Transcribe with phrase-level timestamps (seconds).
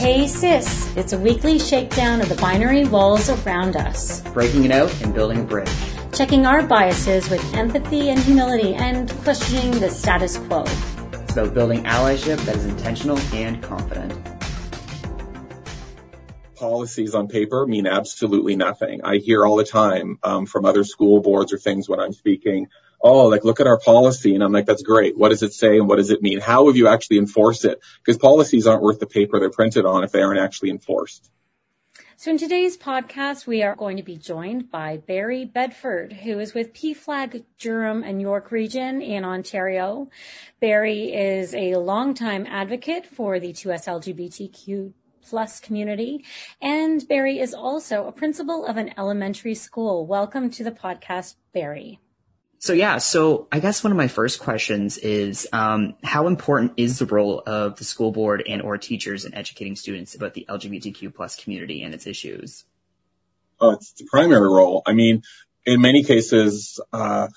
[0.00, 4.22] Hey Sis, it's a weekly shakedown of the binary walls around us.
[4.32, 5.68] Breaking it out and building a bridge.
[6.14, 10.64] Checking our biases with empathy and humility and questioning the status quo.
[11.12, 14.18] It's about building allyship that is intentional and confident.
[16.54, 19.02] Policies on paper mean absolutely nothing.
[19.04, 22.68] I hear all the time um, from other school boards or things when I'm speaking,
[23.02, 24.34] oh, like look at our policy.
[24.34, 25.16] And I'm like, that's great.
[25.16, 26.40] What does it say and what does it mean?
[26.40, 27.80] How have you actually enforced it?
[28.04, 31.30] Because policies aren't worth the paper they're printed on if they aren't actually enforced.
[32.16, 36.52] So in today's podcast, we are going to be joined by Barry Bedford, who is
[36.52, 40.10] with PFLAG Durham and York region in Ontario.
[40.60, 44.92] Barry is a longtime advocate for the 2S LGBTQ
[45.22, 46.22] plus community.
[46.60, 50.06] And Barry is also a principal of an elementary school.
[50.06, 52.00] Welcome to the podcast, Barry.
[52.60, 56.98] So yeah, so I guess one of my first questions is um, how important is
[56.98, 61.14] the role of the school board and or teachers in educating students about the LGBTQ
[61.14, 62.66] plus community and its issues?
[63.62, 64.82] Uh, it's the primary role.
[64.84, 65.22] I mean,
[65.64, 67.28] in many cases, uh,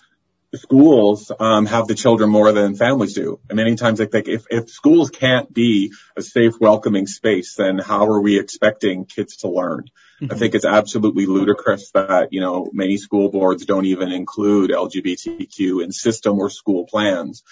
[0.55, 3.39] schools um, have the children more than families do.
[3.49, 7.79] And many times, like, think if, if schools can't be a safe, welcoming space, then
[7.79, 9.85] how are we expecting kids to learn?
[10.31, 15.83] I think it's absolutely ludicrous that you know many school boards don't even include LGBTQ
[15.83, 17.43] in system or school plans.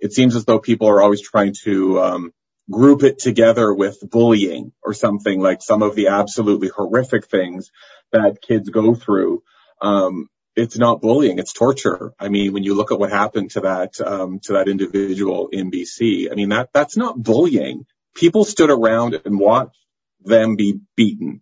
[0.00, 2.32] It seems as though people are always trying to um,
[2.70, 7.70] group it together with bullying or something like some of the absolutely horrific things
[8.12, 9.42] that kids go through.
[9.82, 12.12] Um, it's not bullying, it's torture.
[12.18, 15.70] I mean, when you look at what happened to that, um, to that individual in
[15.70, 17.86] BC, I mean, that, that's not bullying.
[18.14, 19.76] People stood around and watched
[20.22, 21.40] them be beaten.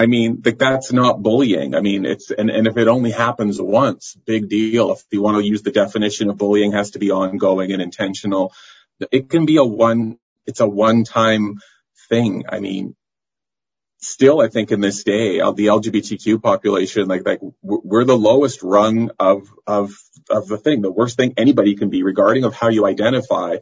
[0.00, 1.74] I mean, like that's not bullying.
[1.74, 4.92] I mean, it's, and, and if it only happens once, big deal.
[4.92, 8.54] If you want to use the definition of bullying has to be ongoing and intentional.
[9.12, 11.60] It can be a one, it's a one time
[12.08, 12.44] thing.
[12.48, 12.96] I mean,
[14.00, 18.62] still, I think in this day, uh, the LGBTQ population, like, like we're the lowest
[18.62, 19.92] rung of, of,
[20.30, 20.80] of the thing.
[20.80, 23.58] The worst thing anybody can be regarding of how you identify,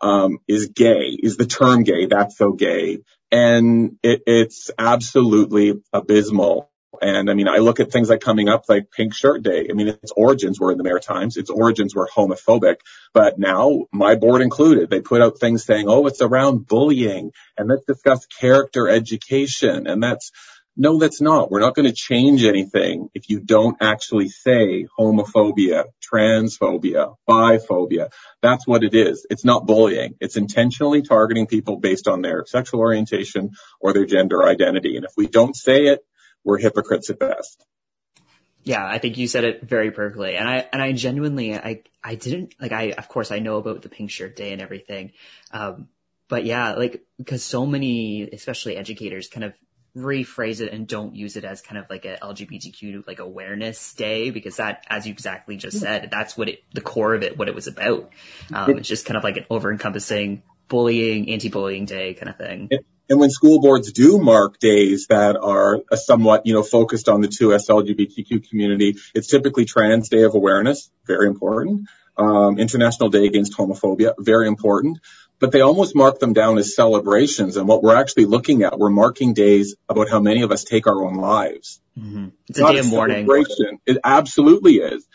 [0.00, 2.06] um, is gay, is the term gay.
[2.06, 3.00] That's so gay.
[3.34, 6.70] And it, it's absolutely abysmal.
[7.02, 9.66] And I mean, I look at things like coming up like Pink Shirt Day.
[9.68, 11.36] I mean, its origins were in the Maritimes.
[11.36, 12.76] Its origins were homophobic,
[13.12, 17.68] but now my board included, they put out things saying, oh, it's around bullying and
[17.68, 19.88] let's discuss character education.
[19.88, 20.30] And that's,
[20.76, 21.50] no, that's not.
[21.50, 28.10] We're not going to change anything if you don't actually say homophobia, transphobia, biphobia.
[28.42, 29.26] That's what it is.
[29.30, 30.16] It's not bullying.
[30.20, 34.96] It's intentionally targeting people based on their sexual orientation or their gender identity.
[34.96, 36.00] And if we don't say it,
[36.42, 37.64] we're hypocrites at best.
[38.64, 40.36] Yeah, I think you said it very perfectly.
[40.36, 43.82] And I, and I genuinely, I, I didn't, like, I, of course, I know about
[43.82, 45.12] the pink shirt day and everything.
[45.52, 45.88] Um,
[46.28, 49.52] but yeah, like, because so many, especially educators kind of
[49.96, 54.30] rephrase it and don't use it as kind of like a LGBTQ like awareness day
[54.30, 57.48] because that, as you exactly just said, that's what it, the core of it, what
[57.48, 58.10] it was about.
[58.52, 62.70] Um, it's just kind of like an over encompassing bullying, anti-bullying day kind of thing.
[63.08, 67.20] And when school boards do mark days that are a somewhat, you know, focused on
[67.20, 71.88] the 2S LGBTQ community, it's typically Trans Day of Awareness, very important.
[72.16, 75.00] Um, International Day Against Homophobia, very important.
[75.44, 77.58] But they almost mark them down as celebrations.
[77.58, 80.86] And what we're actually looking at, we're marking days about how many of us take
[80.86, 81.82] our own lives.
[81.98, 82.28] Mm-hmm.
[82.48, 83.28] It's, it's a day of mourning.
[83.84, 85.06] It absolutely is.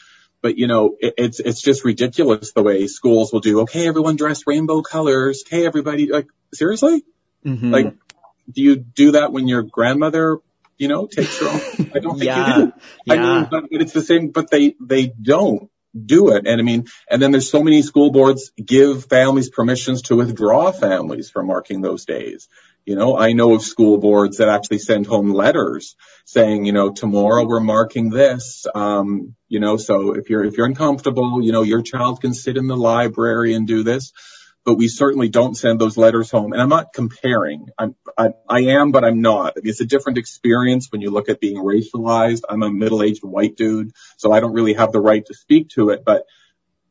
[0.43, 3.61] But you know, it, it's it's just ridiculous the way schools will do.
[3.61, 5.43] Okay, everyone dress rainbow colors.
[5.47, 7.03] Okay, everybody like seriously.
[7.43, 7.71] Mm-hmm.
[7.71, 7.95] Like,
[8.51, 10.37] do you do that when your grandmother,
[10.77, 11.91] you know, takes her own?
[11.95, 12.55] I don't think yeah.
[12.55, 12.73] you do.
[13.07, 13.13] Yeah.
[13.15, 16.47] I mean, but it's the same, but they, they don't do it.
[16.47, 20.71] And I mean, and then there's so many school boards give families permissions to withdraw
[20.71, 22.47] families from marking those days.
[22.85, 25.95] You know, I know of school boards that actually send home letters
[26.25, 28.65] saying, you know, tomorrow we're marking this.
[28.73, 32.57] Um, you know, so if you're, if you're uncomfortable, you know, your child can sit
[32.57, 34.11] in the library and do this
[34.65, 36.53] but we certainly don't send those letters home.
[36.53, 37.69] And I'm not comparing.
[37.77, 39.53] I, I am, but I'm not.
[39.57, 42.41] It's a different experience when you look at being racialized.
[42.47, 45.89] I'm a middle-aged white dude, so I don't really have the right to speak to
[45.89, 46.25] it, but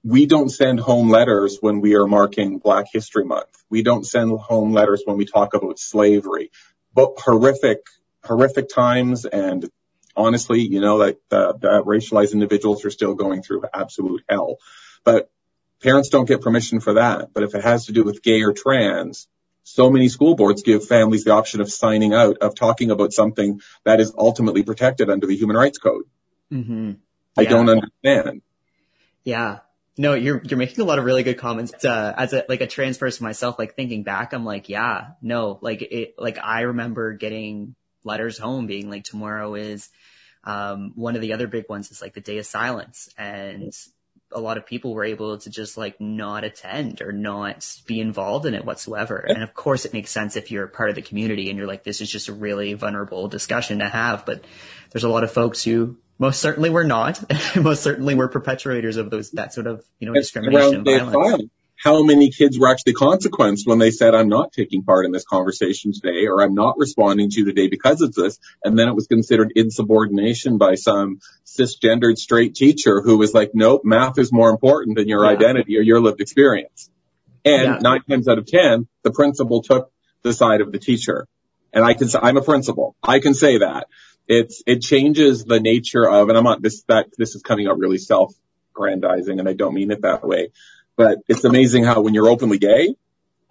[0.02, 3.50] we don't send home letters when we are marking Black History Month.
[3.68, 6.50] We don't send home letters when we talk about slavery,
[6.94, 7.80] but horrific,
[8.24, 9.26] horrific times.
[9.26, 9.68] And
[10.16, 14.56] honestly, you know, the racialized individuals are still going through absolute hell.
[15.04, 15.30] But
[15.82, 17.32] Parents don't get permission for that.
[17.32, 19.28] But if it has to do with gay or trans,
[19.62, 23.60] so many school boards give families the option of signing out, of talking about something
[23.84, 26.04] that is ultimately protected under the Human Rights Code.
[26.50, 26.92] Mm-hmm.
[27.36, 28.42] I don't understand.
[29.24, 29.58] Yeah.
[29.98, 31.84] no, you're you're making a lot of really good comments.
[31.84, 35.58] Uh, as a like a trans person myself, like thinking back, I'm like, yeah, no,
[35.60, 39.88] like it, like I remember getting letters home being like, tomorrow is.
[40.44, 43.74] Um, one of the other big ones is like the day of silence, and
[44.32, 48.46] a lot of people were able to just like not attend or not be involved
[48.46, 49.16] in it whatsoever.
[49.16, 51.84] And of course, it makes sense if you're part of the community and you're like,
[51.84, 54.26] this is just a really vulnerable discussion to have.
[54.26, 54.44] But
[54.90, 57.22] there's a lot of folks who most certainly were not.
[57.56, 61.50] most certainly were perpetrators of those that sort of you know discrimination and violence.
[61.80, 65.24] How many kids were actually consequenced when they said, I'm not taking part in this
[65.24, 68.38] conversation today, or I'm not responding to you today because of this.
[68.64, 73.82] And then it was considered insubordination by some cisgendered straight teacher who was like, nope,
[73.84, 75.30] math is more important than your yeah.
[75.30, 76.90] identity or your lived experience.
[77.44, 77.78] And yeah.
[77.80, 79.92] nine times out of 10, the principal took
[80.22, 81.28] the side of the teacher.
[81.72, 82.96] And I can say, I'm a principal.
[83.02, 83.86] I can say that
[84.28, 87.78] it's it changes the nature of, and I'm not this that this is coming out
[87.78, 90.50] really self-grandizing, and I don't mean it that way,
[90.98, 92.96] but it's amazing how when you're openly gay,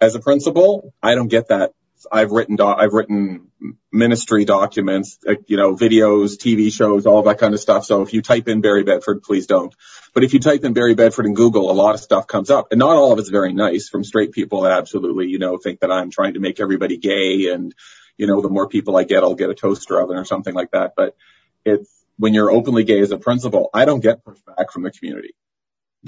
[0.02, 1.72] as a principal, I don't get that.
[2.12, 3.48] I've written do- I've written
[3.90, 7.86] ministry documents, uh, you know, videos, TV shows, all that kind of stuff.
[7.86, 9.74] So if you type in Barry Bedford, please don't.
[10.14, 12.68] But if you type in Barry Bedford in Google, a lot of stuff comes up,
[12.70, 15.80] and not all of it's very nice from straight people that absolutely, you know, think
[15.80, 17.74] that I'm trying to make everybody gay and
[18.18, 20.72] you know, the more people I get, I'll get a toaster oven or something like
[20.72, 20.94] that.
[20.96, 21.16] But
[21.64, 25.34] it's when you're openly gay as a principal, I don't get pushback from the community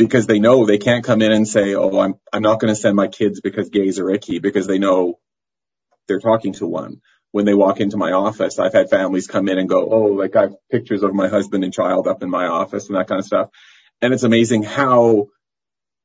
[0.00, 2.81] because they know they can't come in and say, Oh, I'm, I'm not going to
[2.81, 5.19] send my kids because gays are icky because they know
[6.08, 7.02] they're talking to one.
[7.32, 10.35] When they walk into my office, I've had families come in and go, Oh, like
[10.37, 13.19] I have pictures of my husband and child up in my office and that kind
[13.19, 13.50] of stuff.
[14.00, 15.29] And it's amazing how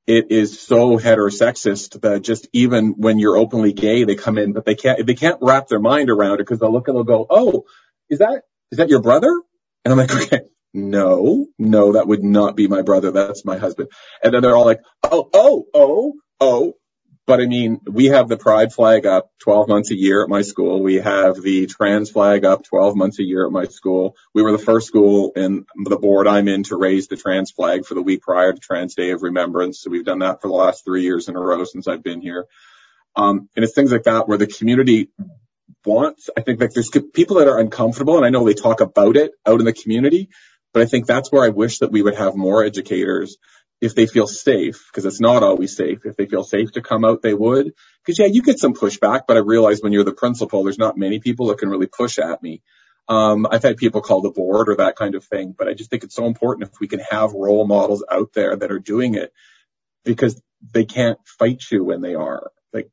[0.08, 4.66] it is so heterosexist that just even when you're openly gay, they come in, but
[4.66, 7.26] they can't, they can't wrap their mind around it because they'll look and they'll go,
[7.30, 7.64] Oh,
[8.10, 8.42] is that,
[8.72, 9.32] is that your brother?
[9.86, 10.42] And I'm like, okay,
[10.76, 13.12] no, no, that would not be my brother.
[13.12, 13.90] That's my husband.
[14.24, 16.74] And then they're all like, Oh, oh, oh, oh,
[17.28, 20.44] but I mean, we have the pride flag up 12 months a year at my
[20.44, 20.84] school.
[20.84, 24.16] We have the trans flag up 12 months a year at my school.
[24.34, 27.86] We were the first school in the board I'm in to raise the trans flag
[27.86, 29.82] for the week prior to Trans Day of Remembrance.
[29.82, 32.22] So we've done that for the last three years in a row since I've been
[32.22, 32.46] here.
[33.16, 35.10] Um, and it's things like that where the community
[35.84, 39.18] wants, I think like there's people that are uncomfortable and I know they talk about
[39.18, 40.30] it out in the community,
[40.76, 43.38] but I think that's where I wish that we would have more educators
[43.80, 46.00] if they feel safe, because it's not always safe.
[46.04, 47.72] If they feel safe to come out, they would.
[48.04, 50.98] Because yeah, you get some pushback, but I realize when you're the principal, there's not
[50.98, 52.62] many people that can really push at me.
[53.08, 55.90] Um, I've had people call the board or that kind of thing, but I just
[55.90, 59.16] think it's so important if we can have role models out there that are doing
[59.16, 59.32] it
[60.04, 60.42] because
[60.74, 62.52] they can't fight you when they are.
[62.74, 62.90] Like,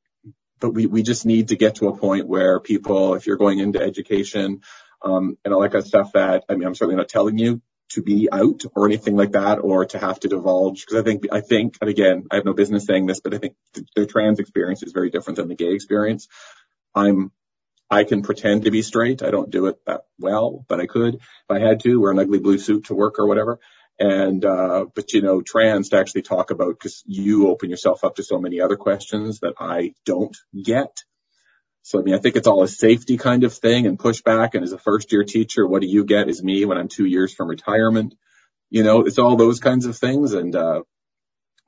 [0.60, 3.58] but we, we just need to get to a point where people, if you're going
[3.58, 4.60] into education,
[5.04, 7.60] um, and all that kind of stuff that, I mean, I'm certainly not telling you
[7.92, 11.26] to be out or anything like that or to have to divulge because I think
[11.30, 14.06] I think and again I have no business saying this but I think the, the
[14.06, 16.28] trans experience is very different than the gay experience.
[16.94, 17.32] I'm
[17.90, 19.22] I can pretend to be straight.
[19.22, 22.18] I don't do it that well, but I could if I had to wear an
[22.18, 23.58] ugly blue suit to work or whatever.
[23.98, 28.16] And uh but you know trans to actually talk about because you open yourself up
[28.16, 31.04] to so many other questions that I don't get
[31.82, 34.54] so, I mean, I think it's all a safety kind of thing and pushback.
[34.54, 37.04] And as a first year teacher, what do you get as me when I'm two
[37.04, 38.14] years from retirement?
[38.70, 40.32] You know, it's all those kinds of things.
[40.32, 40.82] And, uh,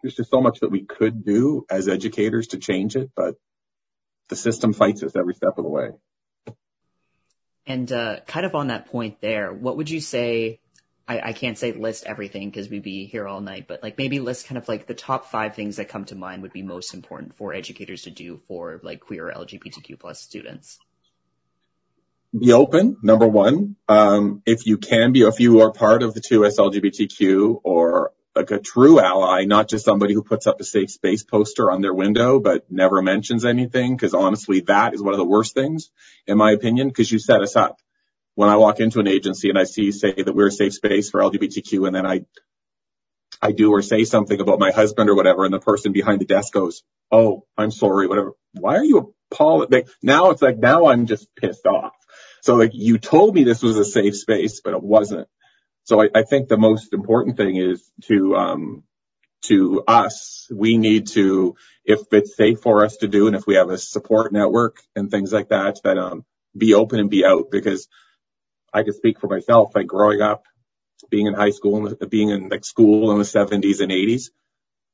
[0.02, 3.34] there's just so much that we could do as educators to change it, but
[4.28, 5.90] the system fights us every step of the way.
[7.66, 10.60] And, uh, kind of on that point there, what would you say
[11.06, 14.20] I, I can't say list everything because we'd be here all night, but like maybe
[14.20, 16.94] list kind of like the top five things that come to mind would be most
[16.94, 20.78] important for educators to do for like queer LGBTQ plus students.
[22.36, 23.76] Be open, number one.
[23.88, 28.50] Um, if you can be, if you are part of the 2S LGBTQ or like
[28.50, 31.94] a true ally, not just somebody who puts up a safe space poster on their
[31.94, 33.96] window, but never mentions anything.
[33.96, 35.90] Cause honestly, that is one of the worst things
[36.26, 37.78] in my opinion, cause you set us up
[38.34, 41.10] when I walk into an agency and I see, say that we're a safe space
[41.10, 42.24] for LGBTQ and then I,
[43.40, 46.26] I do or say something about my husband or whatever and the person behind the
[46.26, 48.32] desk goes, Oh, I'm sorry, whatever.
[48.52, 49.70] Why are you appalled?
[49.70, 51.92] Like, now it's like, now I'm just pissed off.
[52.42, 55.28] So like you told me this was a safe space, but it wasn't.
[55.84, 58.84] So I, I think the most important thing is to, um,
[59.42, 63.56] to us, we need to, if it's safe for us to do, and if we
[63.56, 66.24] have a support network and things like that, that, um,
[66.56, 67.88] be open and be out because
[68.74, 70.44] I can speak for myself, like growing up,
[71.10, 74.30] being in high school and being in like school in the 70s and 80s.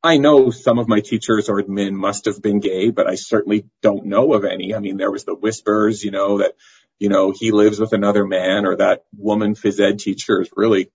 [0.02, 3.66] I know some of my teachers or admin must have been gay, but I certainly
[3.82, 4.74] don't know of any.
[4.74, 6.52] I mean, there was the whispers, you know, that,
[6.98, 10.90] you know, he lives with another man or that woman phys ed teacher is really,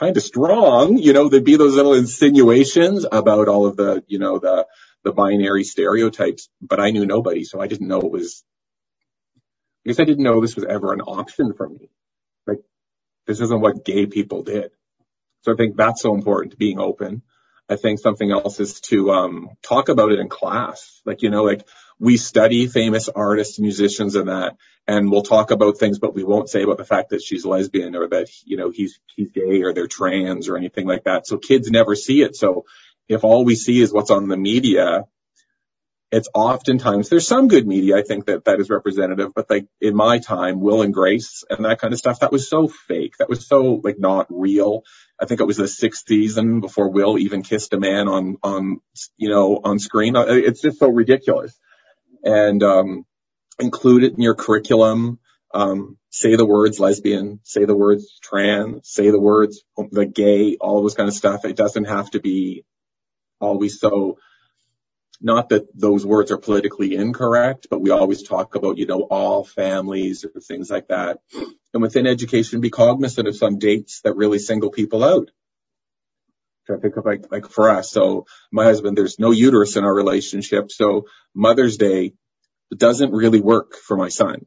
[0.00, 0.98] kind of strong.
[0.98, 4.66] You know, there'd be those little insinuations about all of the, you know, the,
[5.04, 7.44] the binary stereotypes, but I knew nobody.
[7.44, 8.42] So I didn't know it was,
[9.86, 11.90] Guess I didn't know this was ever an option for me.
[12.46, 12.58] Like
[13.26, 14.70] this isn't what gay people did.
[15.42, 17.22] So I think that's so important to being open.
[17.68, 21.00] I think something else is to um, talk about it in class.
[21.06, 21.66] Like, you know, like
[22.00, 24.56] we study famous artists, musicians and that,
[24.88, 27.94] and we'll talk about things, but we won't say about the fact that she's lesbian
[27.94, 31.26] or that, you know, he's, he's gay or they're trans or anything like that.
[31.28, 32.34] So kids never see it.
[32.34, 32.64] So
[33.08, 35.04] if all we see is what's on the media,
[36.12, 39.94] it's oftentimes there's some good media I think that that is representative, but like in
[39.94, 43.16] my time, Will and Grace and that kind of stuff, that was so fake.
[43.18, 44.82] That was so like not real.
[45.20, 48.80] I think it was the sixth season before Will even kissed a man on on
[49.16, 50.16] you know on screen.
[50.16, 51.56] Uh, it's just so ridiculous.
[52.24, 53.06] And um,
[53.58, 55.20] include it in your curriculum.
[55.52, 60.82] Um, say the words lesbian, say the words trans, say the words the gay, all
[60.82, 61.44] this kind of stuff.
[61.44, 62.64] It doesn't have to be
[63.40, 64.18] always so
[65.20, 69.44] not that those words are politically incorrect, but we always talk about, you know, all
[69.44, 71.18] families or things like that.
[71.74, 75.30] And within education, be cognizant of some dates that really single people out.
[76.70, 77.90] I think of like, like for us.
[77.90, 80.70] So my husband, there's no uterus in our relationship.
[80.70, 82.14] So Mother's Day
[82.74, 84.46] doesn't really work for my son.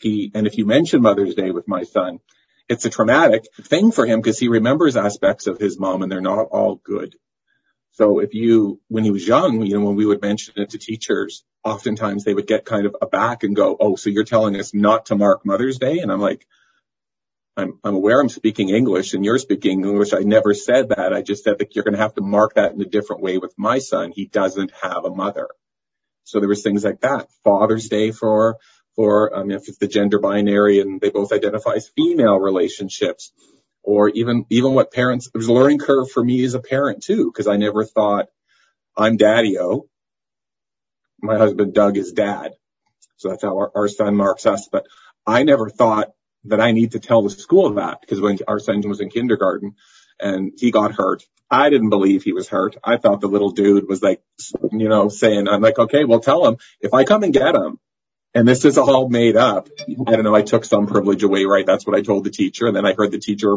[0.00, 2.20] He, and if you mention Mother's Day with my son,
[2.68, 6.20] it's a traumatic thing for him because he remembers aspects of his mom and they're
[6.20, 7.16] not all good.
[7.96, 10.78] So if you, when he was young, you know, when we would mention it to
[10.78, 14.74] teachers, oftentimes they would get kind of aback and go, Oh, so you're telling us
[14.74, 16.00] not to mark Mother's Day?
[16.00, 16.46] And I'm like,
[17.56, 20.12] I'm, I'm aware I'm speaking English and you're speaking English.
[20.12, 21.14] I never said that.
[21.14, 23.38] I just said that you're going to have to mark that in a different way
[23.38, 24.12] with my son.
[24.14, 25.48] He doesn't have a mother.
[26.24, 27.28] So there was things like that.
[27.44, 28.58] Father's Day for,
[28.94, 33.32] for, um, if it's the gender binary and they both identify as female relationships
[33.86, 37.02] or even, even what parents, it was a learning curve for me as a parent
[37.02, 38.26] too, because I never thought
[38.96, 39.88] I'm daddy-o.
[41.22, 42.52] My husband Doug is dad.
[43.16, 44.68] So that's how our, our son marks us.
[44.70, 44.86] But
[45.26, 46.08] I never thought
[46.44, 49.74] that I need to tell the school that because when our son was in kindergarten
[50.20, 52.76] and he got hurt, I didn't believe he was hurt.
[52.82, 54.20] I thought the little dude was like,
[54.72, 57.78] you know, saying, I'm like, okay, well tell him if I come and get him,
[58.36, 59.70] and this is all made up.
[60.06, 60.34] I don't know.
[60.34, 61.64] I took some privilege away, right?
[61.64, 62.66] That's what I told the teacher.
[62.66, 63.48] And then I heard the teacher,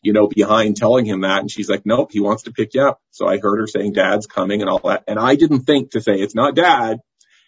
[0.00, 1.40] you know, behind telling him that.
[1.40, 3.00] And she's like, nope, he wants to pick you up.
[3.10, 5.02] So I heard her saying dad's coming and all that.
[5.08, 7.00] And I didn't think to say it's not dad,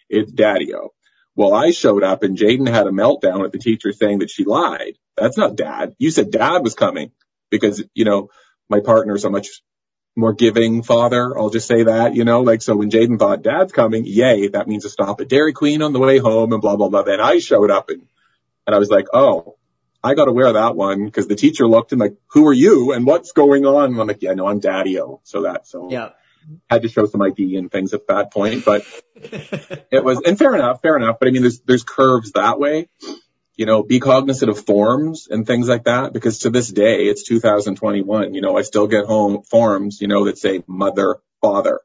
[0.09, 0.89] it's daddy-o.
[1.33, 4.43] Well, I showed up and Jaden had a meltdown at the teacher saying that she
[4.43, 4.97] lied.
[5.15, 5.95] That's not dad.
[5.97, 7.11] You said dad was coming
[7.51, 8.27] because, you know,
[8.69, 9.61] my partner's a much
[10.15, 11.37] more giving father.
[11.37, 14.67] I'll just say that, you know, like, so when Jaden thought dad's coming, yay, that
[14.67, 17.03] means a stop at Dairy Queen on the way home and blah, blah, blah.
[17.03, 18.07] Then I showed up and,
[18.67, 19.57] and I was like, oh,
[20.03, 22.91] I got to wear that one because the teacher looked and like, who are you
[22.93, 23.91] and what's going on?
[23.91, 25.21] And I'm like, yeah, no, I'm daddy-o.
[25.23, 26.09] So that, so yeah.
[26.69, 28.83] Had to show some ID and things at that point, but
[29.15, 31.15] it was, and fair enough, fair enough.
[31.17, 32.89] But I mean, there's, there's curves that way
[33.55, 37.23] you know, be cognizant of forms and things like that because to this day, it's
[37.23, 38.33] 2021.
[38.33, 41.79] You know, I still get home forms, you know, that say mother, father.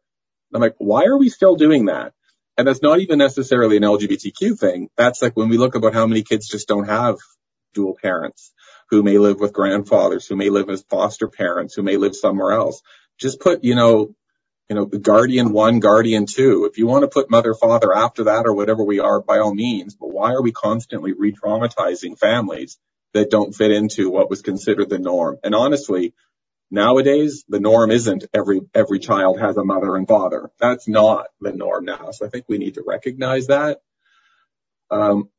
[0.54, 2.14] I'm like, why are we still doing that?
[2.56, 4.88] And that's not even necessarily an LGBTQ thing.
[4.96, 7.18] That's like when we look about how many kids just don't have
[7.74, 8.52] dual parents
[8.90, 12.52] who may live with grandfathers, who may live as foster parents, who may live somewhere
[12.52, 12.82] else.
[13.18, 14.14] Just put, you know,
[14.68, 16.66] you know, the guardian one, guardian two.
[16.70, 19.54] If you want to put mother, father after that or whatever we are, by all
[19.54, 19.94] means.
[19.94, 22.78] But why are we constantly re-traumatizing families
[23.14, 25.38] that don't fit into what was considered the norm?
[25.42, 26.12] And honestly,
[26.70, 30.50] nowadays the norm isn't every, every child has a mother and father.
[30.60, 32.10] That's not the norm now.
[32.10, 33.80] So I think we need to recognize that.
[34.90, 35.30] Um,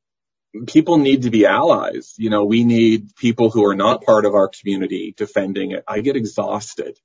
[0.65, 2.15] people need to be allies.
[2.17, 5.83] You know, we need people who are not part of our community defending it.
[5.87, 6.97] I get exhausted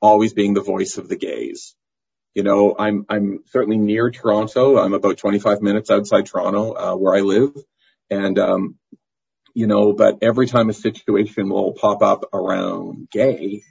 [0.00, 1.74] always being the voice of the gays.
[2.34, 4.78] You know, I'm, I'm certainly near Toronto.
[4.78, 7.52] I'm about 25 minutes outside Toronto, uh, where I live.
[8.08, 8.78] And, um,
[9.54, 13.62] you know, but every time a situation will pop up around gay,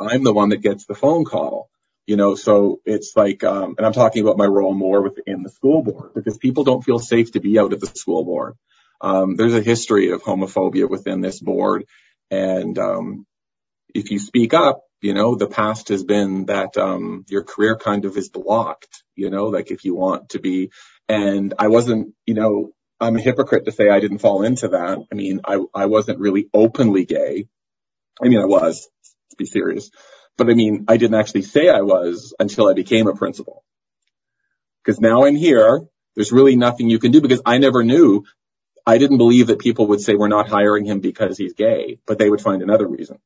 [0.00, 1.70] I'm the one that gets the phone call.
[2.06, 5.50] You know, so it's like, um, and I'm talking about my role more within the
[5.50, 8.54] school board because people don't feel safe to be out at the school board.
[9.00, 11.84] Um, there's a history of homophobia within this board.
[12.30, 13.26] And, um,
[13.94, 18.04] if you speak up, you know, the past has been that, um, your career kind
[18.04, 20.70] of is blocked, you know, like if you want to be,
[21.08, 24.98] and I wasn't, you know, I'm a hypocrite to say I didn't fall into that.
[25.10, 27.48] I mean, I, I wasn't really openly gay.
[28.22, 28.88] I mean, I was,
[29.30, 29.90] to be serious,
[30.36, 33.64] but I mean, I didn't actually say I was until I became a principal.
[34.84, 35.86] Cause now I'm here.
[36.14, 38.24] There's really nothing you can do because I never knew.
[38.86, 42.18] I didn't believe that people would say we're not hiring him because he's gay, but
[42.18, 43.18] they would find another reason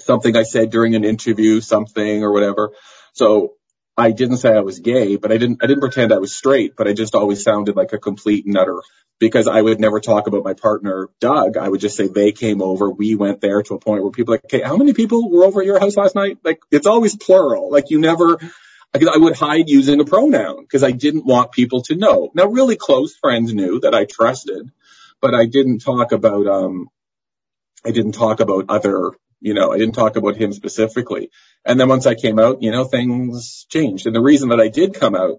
[0.00, 2.72] something I said during an interview, something or whatever.
[3.12, 3.54] So
[3.96, 6.74] I didn't say I was gay, but I didn't, I didn't pretend I was straight,
[6.76, 8.80] but I just always sounded like a complete nutter
[9.18, 11.58] because I would never talk about my partner, Doug.
[11.58, 12.90] I would just say they came over.
[12.90, 15.60] We went there to a point where people like, okay, how many people were over
[15.60, 16.38] at your house last night?
[16.42, 17.70] Like it's always plural.
[17.70, 18.38] Like you never,
[18.94, 22.30] I would hide using a pronoun because I didn't want people to know.
[22.34, 24.70] Now really close friends knew that I trusted,
[25.20, 26.88] but I didn't talk about, um,
[27.84, 31.30] I didn't talk about other, you know, I didn't talk about him specifically.
[31.64, 34.06] And then once I came out, you know, things changed.
[34.06, 35.38] And the reason that I did come out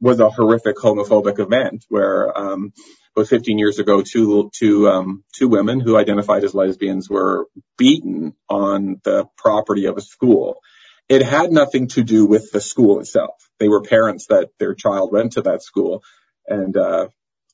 [0.00, 2.72] was a horrific homophobic event where, um,
[3.14, 7.46] about 15 years ago, two, two, um, two women who identified as lesbians were
[7.78, 10.60] beaten on the property of a school.
[11.08, 13.48] It had nothing to do with the school itself.
[13.58, 16.02] They were parents that their child went to that school
[16.46, 17.08] and, uh,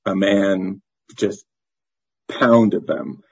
[0.04, 0.82] a man
[1.14, 1.44] just
[2.28, 3.22] pounded them.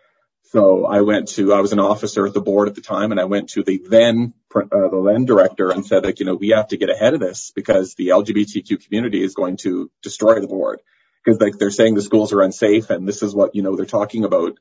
[0.52, 3.20] So I went to, I was an officer at the board at the time and
[3.20, 6.48] I went to the then, uh, the then director and said like, you know, we
[6.48, 10.48] have to get ahead of this because the LGBTQ community is going to destroy the
[10.48, 10.80] board
[11.24, 13.86] because like they're saying the schools are unsafe and this is what, you know, they're
[13.86, 14.58] talking about.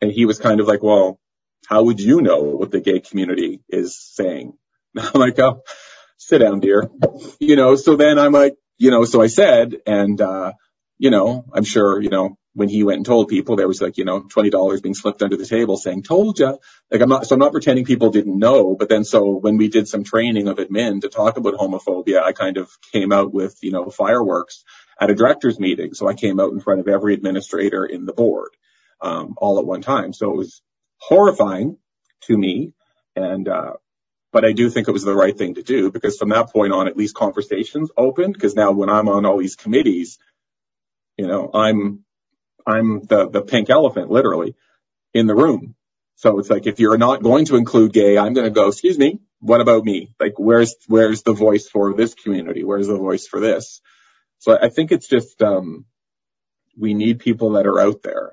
[0.00, 1.20] And he was kind of like, well,
[1.66, 4.54] how would you know what the gay community is saying?
[4.96, 5.60] I'm like, oh,
[6.16, 6.88] sit down, dear.
[7.38, 10.54] You know, so then I'm like, you know, so I said, and, uh,
[10.96, 13.96] you know, I'm sure, you know, when he went and told people, there was like,
[13.96, 16.56] you know, $20 being slipped under the table saying, told ya.
[16.90, 19.68] Like I'm not, so I'm not pretending people didn't know, but then so when we
[19.68, 23.58] did some training of admin to talk about homophobia, I kind of came out with,
[23.62, 24.64] you know, fireworks
[25.00, 25.94] at a director's meeting.
[25.94, 28.50] So I came out in front of every administrator in the board,
[29.00, 30.12] um, all at one time.
[30.12, 30.60] So it was
[30.98, 31.78] horrifying
[32.22, 32.72] to me.
[33.14, 33.74] And, uh,
[34.32, 36.72] but I do think it was the right thing to do because from that point
[36.72, 38.38] on, at least conversations opened.
[38.40, 40.18] Cause now when I'm on all these committees,
[41.16, 42.04] you know, I'm,
[42.70, 44.54] I'm the, the pink elephant literally
[45.12, 45.74] in the room.
[46.16, 48.98] So it's like, if you're not going to include gay, I'm going to go, excuse
[48.98, 50.14] me, what about me?
[50.20, 52.62] Like, where's, where's the voice for this community?
[52.62, 53.80] Where's the voice for this?
[54.38, 55.86] So I think it's just, um,
[56.78, 58.32] we need people that are out there.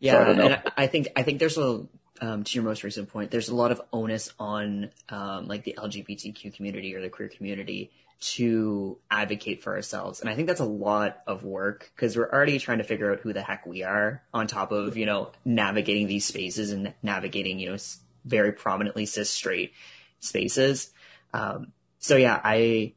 [0.00, 0.12] Yeah.
[0.12, 1.86] So I and I think, I think there's a,
[2.20, 5.76] um, to your most recent point, there's a lot of onus on, um, like the
[5.78, 10.20] LGBTQ community or the queer community to advocate for ourselves.
[10.20, 13.20] And I think that's a lot of work because we're already trying to figure out
[13.20, 17.58] who the heck we are on top of, you know, navigating these spaces and navigating,
[17.58, 17.76] you know,
[18.24, 19.72] very prominently cis straight
[20.20, 20.90] spaces.
[21.34, 22.94] Um, so yeah, I,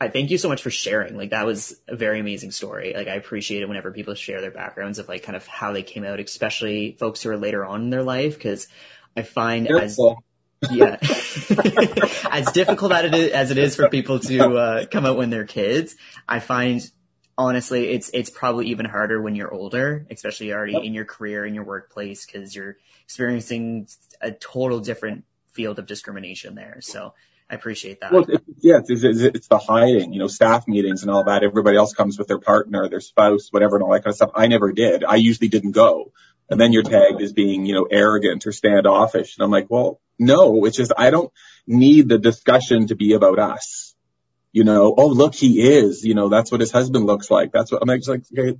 [0.00, 1.16] I thank you so much for sharing.
[1.16, 2.92] Like that was a very amazing story.
[2.94, 5.82] Like I appreciate it whenever people share their backgrounds of like kind of how they
[5.82, 8.38] came out, especially folks who are later on in their life.
[8.38, 8.68] Cause
[9.16, 9.84] I find Careful.
[9.84, 9.98] as,
[10.70, 10.96] yeah,
[12.30, 15.96] as difficult as it is, it for people to, uh, come out when they're kids,
[16.28, 16.88] I find
[17.36, 21.54] honestly, it's, it's probably even harder when you're older, especially already in your career, in
[21.54, 23.86] your workplace, cause you're experiencing
[24.20, 26.78] a total different field of discrimination there.
[26.80, 27.14] So
[27.48, 28.12] I appreciate that.
[28.12, 31.42] Well, it's, yeah, it's, it's, it's, the hiding, you know, staff meetings and all that.
[31.42, 34.32] Everybody else comes with their partner, their spouse, whatever, and all that kind of stuff.
[34.34, 35.04] I never did.
[35.04, 36.12] I usually didn't go.
[36.50, 39.36] And then you're tagged as being, you know, arrogant or standoffish.
[39.36, 41.32] And I'm like, well, no, it's just, I don't
[41.66, 43.94] need the discussion to be about us.
[44.52, 47.52] You know, oh, look, he is, you know, that's what his husband looks like.
[47.52, 48.58] That's what I'm just like, okay,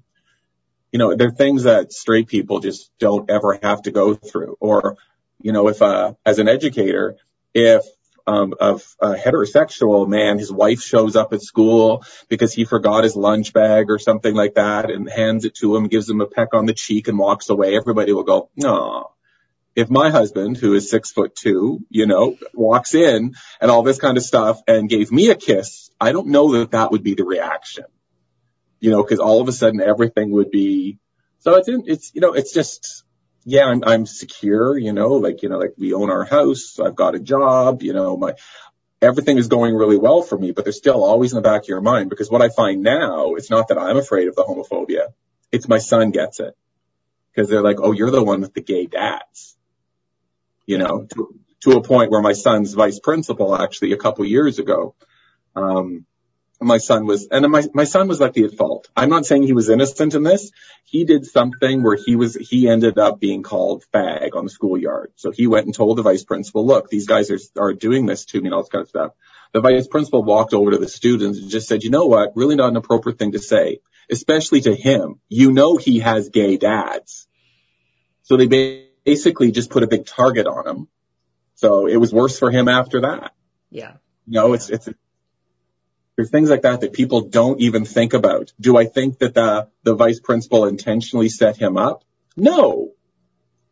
[0.92, 4.56] you know, there are things that straight people just don't ever have to go through.
[4.60, 4.96] Or,
[5.40, 7.16] you know, if, uh, as an educator,
[7.54, 7.84] if
[8.28, 13.16] um, of a heterosexual man, his wife shows up at school because he forgot his
[13.16, 16.52] lunch bag or something like that and hands it to him, gives him a peck
[16.52, 17.74] on the cheek and walks away.
[17.74, 19.12] Everybody will go, no.
[19.78, 24.00] If my husband, who is six foot two, you know, walks in and all this
[24.00, 27.14] kind of stuff and gave me a kiss, I don't know that that would be
[27.14, 27.84] the reaction,
[28.80, 30.98] you know, cause all of a sudden everything would be,
[31.38, 33.04] so it's, it's, you know, it's just,
[33.44, 36.80] yeah, I'm, I'm secure, you know, like, you know, like we own our house.
[36.80, 38.32] I've got a job, you know, my,
[39.00, 41.68] everything is going really well for me, but they're still always in the back of
[41.68, 45.12] your mind because what I find now, it's not that I'm afraid of the homophobia.
[45.52, 46.56] It's my son gets it
[47.30, 49.56] because they're like, Oh, you're the one with the gay dads,
[50.68, 54.58] you know, to, to a point where my son's vice principal actually a couple years
[54.58, 54.94] ago,
[55.56, 56.04] um,
[56.60, 58.90] my son was, and my, my son was likely at fault.
[58.94, 60.50] I'm not saying he was innocent in this.
[60.84, 65.12] He did something where he was, he ended up being called fag on the schoolyard.
[65.16, 68.26] So he went and told the vice principal, look, these guys are, are doing this
[68.26, 69.12] to me and all this kind of stuff.
[69.54, 72.36] The vice principal walked over to the students and just said, you know what?
[72.36, 75.20] Really not an appropriate thing to say, especially to him.
[75.30, 77.26] You know, he has gay dads.
[78.24, 80.88] So they basically just put a big target on him.
[81.54, 83.32] So it was worse for him after that.
[83.70, 83.94] Yeah.
[84.26, 84.86] You know, it's, it's,
[86.14, 88.52] there's things like that that people don't even think about.
[88.60, 92.04] Do I think that the, the vice principal intentionally set him up?
[92.36, 92.92] No.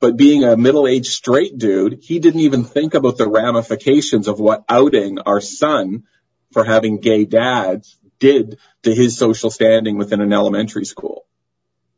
[0.00, 4.64] But being a middle-aged straight dude, he didn't even think about the ramifications of what
[4.70, 6.04] outing our son
[6.52, 11.26] for having gay dads did to his social standing within an elementary school.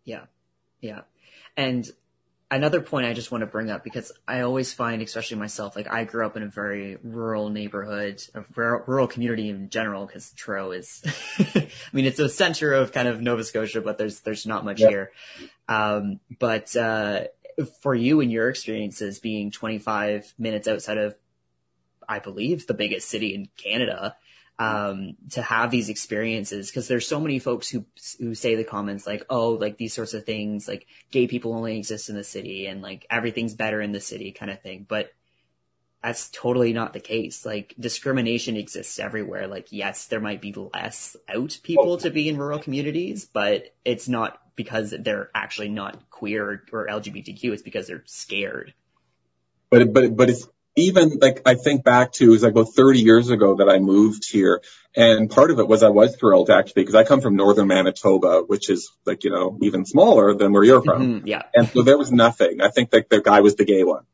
[0.04, 0.24] Yeah.
[0.80, 1.02] Yeah.
[1.56, 1.88] And
[2.50, 5.90] another point I just want to bring up because I always find, especially myself, like
[5.90, 10.72] I grew up in a very rural neighborhood, a rural community in general, because Truro
[10.72, 11.02] is,
[11.38, 14.80] I mean, it's the center of kind of Nova Scotia, but there's there's not much
[14.80, 14.90] yep.
[14.90, 15.12] here.
[15.68, 17.24] Um, but uh,
[17.82, 21.14] for you and your experiences being 25 minutes outside of,
[22.08, 24.16] I believe, the biggest city in Canada,
[24.58, 27.84] um, to have these experiences because there's so many folks who
[28.18, 31.76] who say the comments like, oh, like these sorts of things, like gay people only
[31.78, 34.84] exist in the city and like everything's better in the city kind of thing.
[34.88, 35.12] But
[36.02, 37.46] that's totally not the case.
[37.46, 39.46] Like discrimination exists everywhere.
[39.46, 44.08] Like yes, there might be less out people to be in rural communities, but it's
[44.08, 47.52] not because they're actually not queer or, LGBTQ.
[47.52, 48.74] It's because they're scared.
[49.70, 53.00] But but but it's even like I think back to it was like about 30
[53.00, 54.62] years ago that I moved here.
[54.96, 58.42] And part of it was I was thrilled actually because I come from northern Manitoba,
[58.46, 61.02] which is like, you know, even smaller than where you're from.
[61.02, 61.42] Mm-hmm, yeah.
[61.54, 62.60] And so there was nothing.
[62.60, 64.04] I think that the guy was the gay one.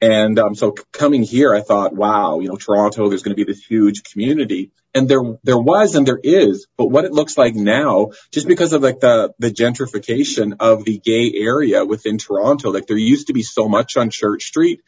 [0.00, 3.50] And um, so coming here, I thought, wow, you know, Toronto, there's going to be
[3.50, 7.56] this huge community, and there there was and there is, but what it looks like
[7.56, 12.86] now, just because of like the the gentrification of the gay area within Toronto, like
[12.86, 14.82] there used to be so much on Church Street,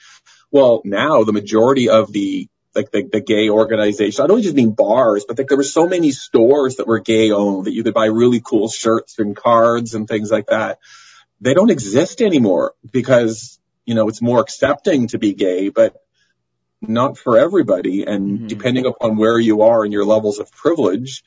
[0.50, 4.22] well, now the majority of the like the, the gay organization.
[4.22, 7.32] I don't just mean bars, but like there were so many stores that were gay
[7.32, 10.78] owned that you could buy really cool shirts and cards and things like that.
[11.40, 15.96] They don't exist anymore because, you know, it's more accepting to be gay, but
[16.80, 18.04] not for everybody.
[18.04, 18.46] And mm-hmm.
[18.46, 21.24] depending upon where you are and your levels of privilege,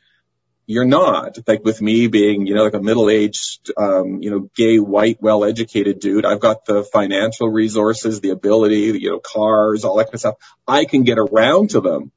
[0.65, 1.37] you're not.
[1.47, 5.99] Like with me being, you know, like a middle-aged, um, you know, gay, white, well-educated
[5.99, 10.19] dude, I've got the financial resources, the ability, you know, cars, all that kind of
[10.21, 10.35] stuff.
[10.67, 12.11] I can get around to them.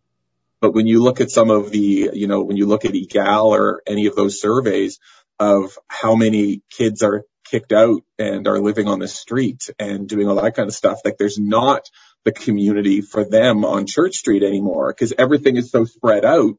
[0.60, 3.50] But when you look at some of the, you know, when you look at Egale
[3.50, 4.98] or any of those surveys
[5.38, 10.28] of how many kids are kicked out and are living on the street and doing
[10.28, 11.90] all that kind of stuff, like there's not
[12.24, 16.56] the community for them on Church Street anymore because everything is so spread out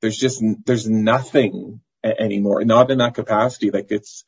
[0.00, 3.70] there's just there's nothing anymore not in that capacity.
[3.70, 4.24] Like it's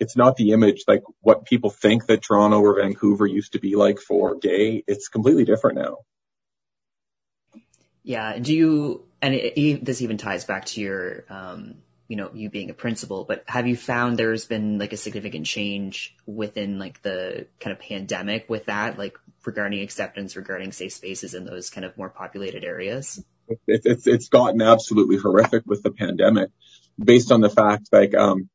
[0.00, 3.76] it's not the image like what people think that Toronto or Vancouver used to be
[3.76, 4.82] like for gay.
[4.86, 5.98] It's completely different now.
[8.02, 11.76] Yeah do you and it, it, this even ties back to your um
[12.08, 15.46] you know you being a principal but have you found there's been like a significant
[15.46, 21.32] change within like the kind of pandemic with that like regarding acceptance regarding safe spaces
[21.32, 23.24] in those kind of more populated areas
[23.66, 26.50] it's, it's, gotten absolutely horrific with the pandemic
[27.02, 28.48] based on the fact like, um,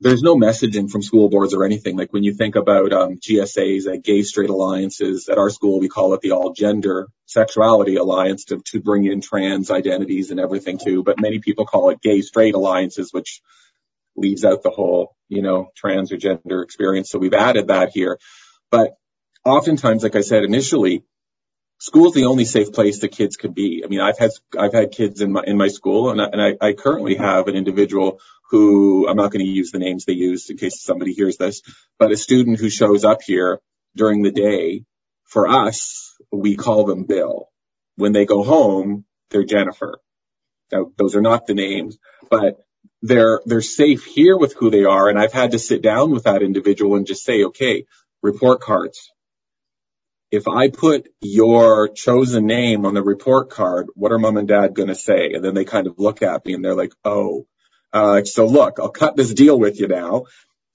[0.00, 1.96] there's no messaging from school boards or anything.
[1.96, 5.88] Like when you think about um, GSAs, like gay straight alliances, at our school we
[5.88, 10.78] call it the all gender sexuality alliance to, to bring in trans identities and everything
[10.78, 11.02] too.
[11.02, 13.42] But many people call it gay straight alliances, which
[14.16, 17.10] leaves out the whole, you know, trans or gender experience.
[17.10, 18.18] So we've added that here.
[18.70, 18.94] But
[19.44, 21.04] oftentimes, like I said initially,
[21.80, 23.82] school's the only safe place that kids could be.
[23.84, 26.40] I mean, I've had I've had kids in my in my school, and I, and
[26.40, 30.12] I, I currently have an individual who I'm not going to use the names they
[30.12, 31.62] used in case somebody hears this,
[31.98, 33.60] but a student who shows up here
[33.96, 34.84] during the day.
[35.24, 37.48] For us, we call them Bill.
[37.94, 40.00] When they go home, they're Jennifer.
[40.72, 42.56] Now, those are not the names, but
[43.00, 45.08] they're they're safe here with who they are.
[45.08, 47.86] And I've had to sit down with that individual and just say, okay,
[48.22, 49.12] report cards
[50.30, 54.74] if I put your chosen name on the report card, what are mom and dad
[54.74, 55.32] going to say?
[55.32, 57.46] And then they kind of look at me and they're like, oh,
[57.92, 60.24] uh, so look, I'll cut this deal with you now.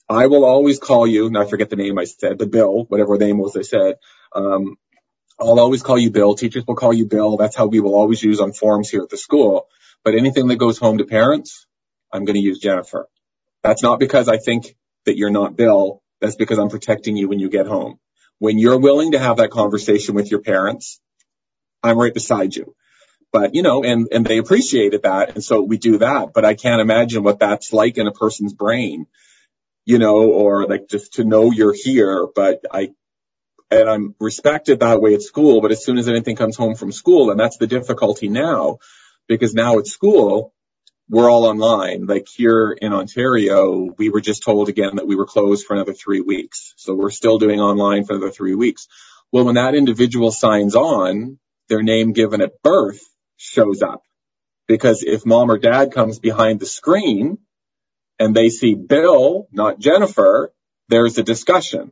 [0.09, 3.17] I will always call you, and I forget the name I said, the Bill, whatever
[3.17, 3.95] name was I said.
[4.33, 4.75] Um,
[5.39, 6.35] I'll always call you Bill.
[6.35, 7.37] Teachers will call you Bill.
[7.37, 9.67] That's how we will always use on forms here at the school.
[10.03, 11.65] But anything that goes home to parents,
[12.11, 13.07] I'm going to use Jennifer.
[13.63, 16.03] That's not because I think that you're not Bill.
[16.21, 17.99] That's because I'm protecting you when you get home.
[18.39, 20.99] When you're willing to have that conversation with your parents,
[21.83, 22.75] I'm right beside you.
[23.31, 25.35] But, you know, and, and they appreciated that.
[25.35, 26.33] And so we do that.
[26.33, 29.07] But I can't imagine what that's like in a person's brain,
[29.85, 32.27] you know, or like just to know you're here.
[32.33, 32.91] But I,
[33.69, 35.61] and I'm respected that way at school.
[35.61, 38.77] But as soon as anything comes home from school, and that's the difficulty now,
[39.27, 40.53] because now at school,
[41.09, 42.05] we're all online.
[42.05, 45.93] Like here in Ontario, we were just told again that we were closed for another
[45.93, 46.73] three weeks.
[46.77, 48.87] So we're still doing online for another three weeks.
[49.31, 51.39] Well, when that individual signs on,
[51.69, 53.01] their name given at birth
[53.37, 54.01] shows up.
[54.67, 57.37] Because if mom or dad comes behind the screen
[58.17, 60.51] and they see Bill, not Jennifer,
[60.89, 61.91] there's a discussion.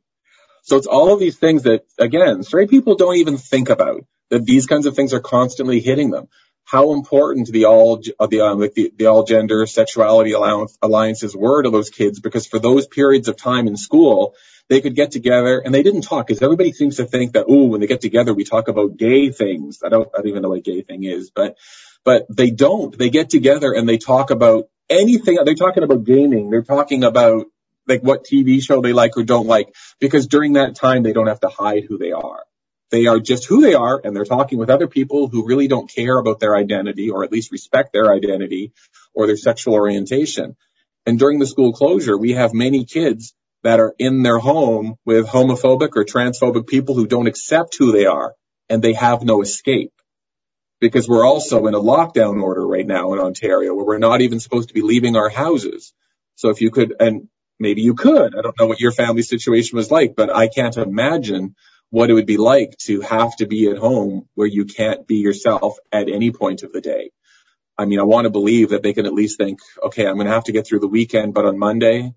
[0.63, 4.45] So it's all of these things that, again, straight people don't even think about that
[4.45, 6.29] these kinds of things are constantly hitting them.
[6.65, 11.69] How important the all, the, um, like the, the all gender sexuality alliances were to
[11.69, 14.35] those kids because for those periods of time in school,
[14.69, 17.65] they could get together and they didn't talk because everybody seems to think that, oh,
[17.65, 19.79] when they get together, we talk about gay things.
[19.83, 21.57] I don't, I don't even know what gay thing is, but,
[22.03, 22.97] but they don't.
[22.97, 25.37] They get together and they talk about anything.
[25.43, 26.49] They're talking about gaming.
[26.49, 27.47] They're talking about
[27.87, 31.27] like what TV show they like or don't like because during that time they don't
[31.27, 32.43] have to hide who they are.
[32.93, 35.89] They are just who they are and they're talking with other people who really don't
[35.89, 38.71] care about their identity or at least respect their identity
[39.15, 40.55] or their sexual orientation.
[41.07, 45.25] And during the school closure, we have many kids that are in their home with
[45.25, 48.35] homophobic or transphobic people who don't accept who they are
[48.69, 49.91] and they have no escape
[50.79, 54.39] because we're also in a lockdown order right now in Ontario where we're not even
[54.39, 55.95] supposed to be leaving our houses.
[56.35, 57.27] So if you could, and
[57.59, 60.77] maybe you could, I don't know what your family situation was like, but I can't
[60.77, 61.55] imagine
[61.93, 65.17] what it would be like to have to be at home where you can't be
[65.17, 67.11] yourself at any point of the day.
[67.77, 70.25] I mean, I want to believe that they can at least think, okay, I'm going
[70.25, 72.15] to have to get through the weekend, but on Monday,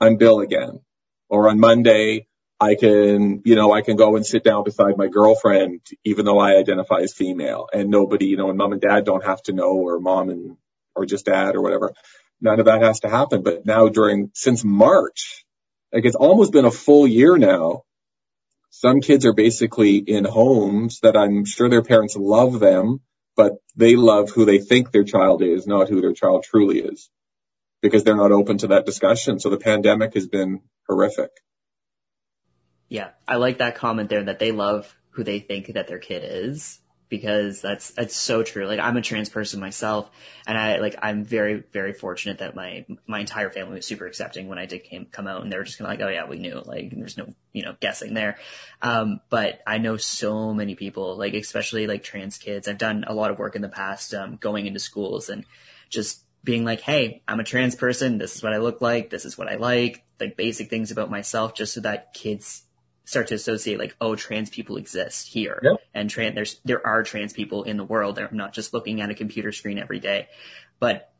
[0.00, 0.80] I'm Bill again.
[1.28, 2.26] Or on Monday,
[2.58, 6.40] I can, you know, I can go and sit down beside my girlfriend, even though
[6.40, 9.52] I identify as female and nobody, you know, and mom and dad don't have to
[9.52, 10.56] know or mom and,
[10.96, 11.92] or just dad or whatever.
[12.40, 13.44] None of that has to happen.
[13.44, 15.44] But now during, since March,
[15.92, 17.84] like it's almost been a full year now.
[18.74, 23.02] Some kids are basically in homes that I'm sure their parents love them,
[23.36, 27.10] but they love who they think their child is, not who their child truly is
[27.82, 29.38] because they're not open to that discussion.
[29.38, 31.30] So the pandemic has been horrific.
[32.88, 36.22] Yeah, I like that comment there that they love who they think that their kid
[36.24, 36.80] is
[37.12, 38.66] because that's that's so true.
[38.66, 40.10] Like I'm a trans person myself,
[40.46, 44.48] and I like I'm very very fortunate that my my entire family was super accepting
[44.48, 46.26] when I did came, come out, and they were just kind of like, oh yeah,
[46.26, 46.62] we knew.
[46.64, 48.38] Like there's no you know guessing there.
[48.80, 52.66] Um, but I know so many people, like especially like trans kids.
[52.66, 55.44] I've done a lot of work in the past, um, going into schools and
[55.90, 58.16] just being like, hey, I'm a trans person.
[58.16, 59.10] This is what I look like.
[59.10, 60.02] This is what I like.
[60.18, 62.62] Like basic things about myself, just so that kids
[63.12, 65.76] start to associate like, oh, trans people exist here, yep.
[65.94, 68.16] and trans there's there are trans people in the world.
[68.16, 70.28] They're not just looking at a computer screen every day,
[70.80, 71.12] but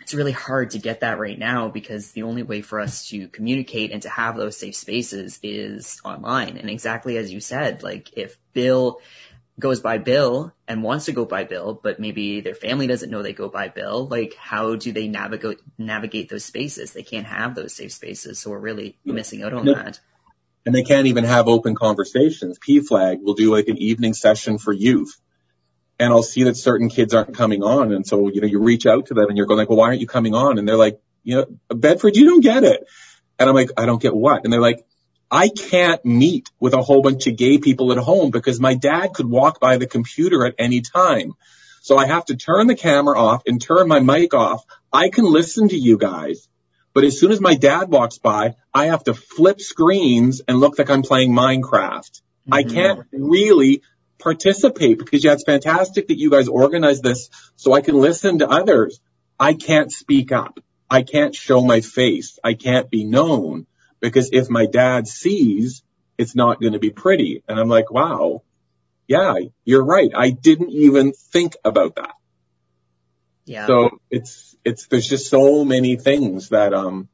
[0.00, 3.26] it's really hard to get that right now because the only way for us to
[3.28, 6.56] communicate and to have those safe spaces is online.
[6.58, 9.00] And exactly as you said, like if Bill
[9.58, 13.22] goes by Bill and wants to go by Bill, but maybe their family doesn't know
[13.22, 16.92] they go by Bill, like how do they navigate navigate those spaces?
[16.92, 19.74] They can't have those safe spaces, so we're really missing out on no.
[19.74, 19.98] that
[20.66, 22.58] and they can't even have open conversations.
[22.58, 25.16] PFLAG will do like an evening session for youth.
[25.98, 27.92] And I'll see that certain kids aren't coming on.
[27.92, 29.86] And so, you know, you reach out to them and you're going like, well, why
[29.86, 30.58] aren't you coming on?
[30.58, 32.84] And they're like, you know, Bedford, you don't get it.
[33.38, 34.44] And I'm like, I don't get what?
[34.44, 34.84] And they're like,
[35.30, 39.12] I can't meet with a whole bunch of gay people at home because my dad
[39.14, 41.32] could walk by the computer at any time.
[41.80, 44.64] So I have to turn the camera off and turn my mic off.
[44.92, 46.48] I can listen to you guys,
[46.96, 50.78] but as soon as my dad walks by, I have to flip screens and look
[50.78, 52.22] like I'm playing Minecraft.
[52.22, 52.54] Mm-hmm.
[52.54, 53.82] I can't really
[54.18, 58.48] participate because yeah, it's fantastic that you guys organize this so I can listen to
[58.48, 58.98] others.
[59.38, 60.58] I can't speak up.
[60.88, 62.38] I can't show my face.
[62.42, 63.66] I can't be known
[64.00, 65.82] because if my dad sees,
[66.16, 67.42] it's not going to be pretty.
[67.46, 68.40] And I'm like, wow,
[69.06, 69.34] yeah,
[69.66, 70.12] you're right.
[70.16, 72.14] I didn't even think about that.
[73.44, 73.66] Yeah.
[73.66, 77.08] So it's, it's, there's just so many things that, um,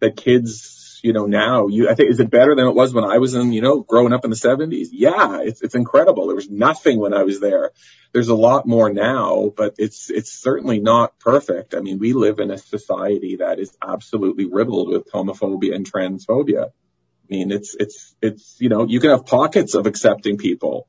[0.00, 3.04] that kids, you know, now you, I think, is it better than it was when
[3.04, 4.90] I was in, you know, growing up in the seventies?
[4.92, 6.26] Yeah, it's, it's incredible.
[6.26, 7.70] There was nothing when I was there.
[8.12, 11.74] There's a lot more now, but it's, it's certainly not perfect.
[11.74, 16.66] I mean, we live in a society that is absolutely riddled with homophobia and transphobia.
[16.66, 20.88] I mean, it's, it's, it's, you know, you can have pockets of accepting people,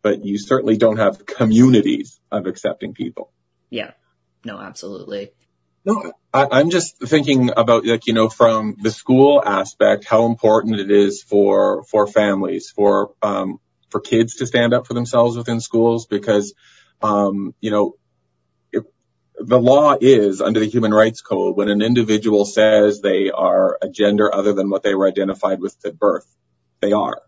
[0.00, 3.32] but you certainly don't have communities of accepting people.
[3.68, 3.90] Yeah.
[4.44, 5.32] No, absolutely.
[5.84, 10.80] No, I, am just thinking about like, you know, from the school aspect, how important
[10.80, 13.58] it is for, for families, for, um,
[13.90, 16.54] for kids to stand up for themselves within schools because,
[17.02, 17.96] um, you know,
[19.36, 23.88] the law is under the human rights code when an individual says they are a
[23.88, 26.26] gender other than what they were identified with at birth,
[26.80, 27.20] they are.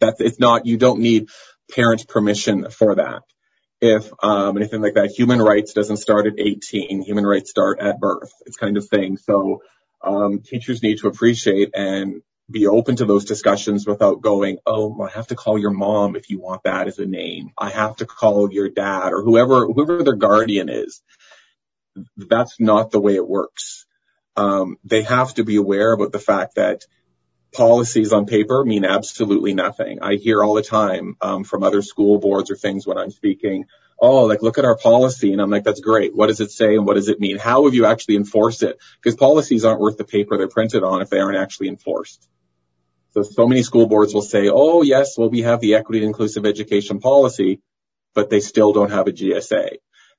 [0.00, 1.28] That it's not, you don't need
[1.70, 3.22] parents' permission for that
[3.80, 5.12] if um, anything like that.
[5.16, 7.02] Human rights doesn't start at 18.
[7.02, 8.32] Human rights start at birth.
[8.46, 9.16] It's kind of thing.
[9.16, 9.62] So
[10.02, 15.10] um, teachers need to appreciate and be open to those discussions without going, oh, I
[15.10, 17.50] have to call your mom if you want that as a name.
[17.56, 21.00] I have to call your dad or whoever whoever their guardian is.
[22.16, 23.86] That's not the way it works.
[24.36, 26.82] Um, they have to be aware about the fact that
[27.52, 29.98] policies on paper mean absolutely nothing.
[30.02, 33.66] I hear all the time um, from other school boards or things when I'm speaking,
[34.00, 35.32] oh, like look at our policy.
[35.32, 36.14] And I'm like, that's great.
[36.14, 37.38] What does it say and what does it mean?
[37.38, 38.78] How have you actually enforced it?
[39.02, 42.28] Because policies aren't worth the paper they're printed on if they aren't actually enforced.
[43.12, 46.06] So, so many school boards will say, oh, yes, well, we have the equity and
[46.06, 47.60] inclusive education policy,
[48.14, 49.78] but they still don't have a GSA.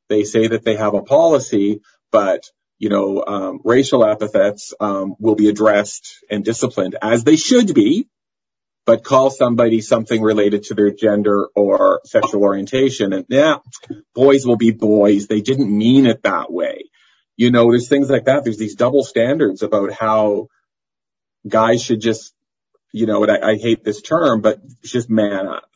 [0.09, 1.79] They say that they have a policy,
[2.11, 2.43] but
[2.81, 8.07] you know, um, racial epithets um, will be addressed and disciplined as they should be,
[8.87, 13.57] but call somebody something related to their gender or sexual orientation, and yeah,
[14.15, 15.27] boys will be boys.
[15.27, 16.85] They didn't mean it that way.
[17.37, 18.43] You know, there's things like that.
[18.43, 20.47] There's these double standards about how
[21.47, 22.33] guys should just,
[22.91, 25.69] you know, and I, I hate this term, but just man up.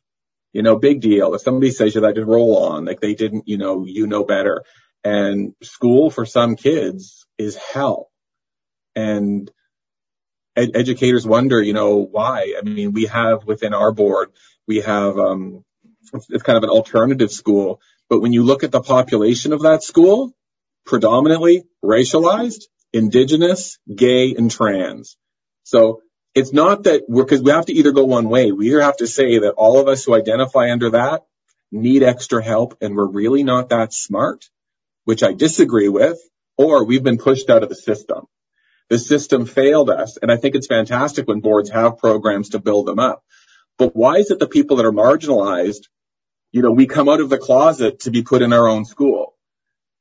[0.54, 1.36] You know, big deal.
[1.36, 4.24] If somebody says you that, to roll on, like they didn't, you know, you know
[4.24, 4.63] better.
[5.06, 8.10] And school for some kids is hell.
[8.96, 9.52] And
[10.56, 12.56] ed- educators wonder, you know, why?
[12.58, 14.32] I mean, we have within our board,
[14.68, 15.63] we have, um,
[16.30, 19.84] it's kind of an alternative school, but when you look at the population of that
[19.84, 20.34] school,
[20.88, 25.18] predominantly racialized, indigenous, gay, and trans.
[25.65, 26.02] So
[26.34, 28.52] it's not that we're, cause we have to either go one way.
[28.52, 31.26] We either have to say that all of us who identify under that
[31.72, 34.50] need extra help and we're really not that smart
[35.06, 36.20] which I disagree with,
[36.58, 38.26] or we've been pushed out of the system.
[38.89, 42.86] The system failed us, and I think it's fantastic when boards have programs to build
[42.86, 43.24] them up.
[43.78, 45.88] But why is it the people that are marginalized,
[46.52, 49.36] you know, we come out of the closet to be put in our own school?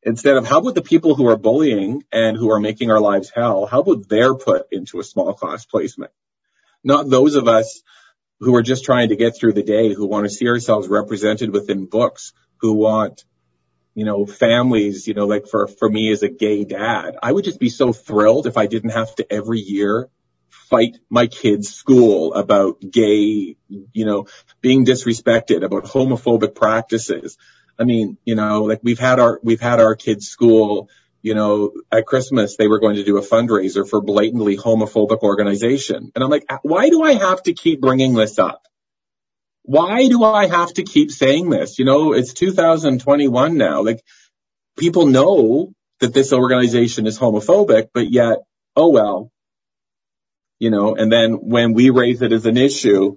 [0.03, 3.33] Instead of how about the people who are bullying and who are making our lives
[3.35, 6.12] hell, how about they're put into a small class placement?
[6.85, 7.83] Not those of us
[8.40, 11.51] who are just trying to get through the day, who want to see ourselves represented
[11.51, 13.25] within books, who want
[13.94, 17.44] you know, families, you know, like for, for me as a gay dad, I would
[17.44, 20.09] just be so thrilled if I didn't have to every year
[20.50, 24.26] fight my kids' school about gay, you know,
[24.61, 27.38] being disrespected, about homophobic practices.
[27.78, 30.88] I mean, you know, like we've had our, we've had our kids' school,
[31.22, 36.11] you know, at Christmas, they were going to do a fundraiser for blatantly homophobic organization.
[36.14, 38.66] And I'm like, why do I have to keep bringing this up?
[39.64, 41.79] Why do I have to keep saying this?
[41.79, 43.83] You know, it's 2021 now.
[43.83, 44.03] Like
[44.79, 48.38] people know that this organization is homophobic, but yet,
[48.77, 49.31] oh well,
[50.59, 53.16] you know, and then when we raise it as an issue,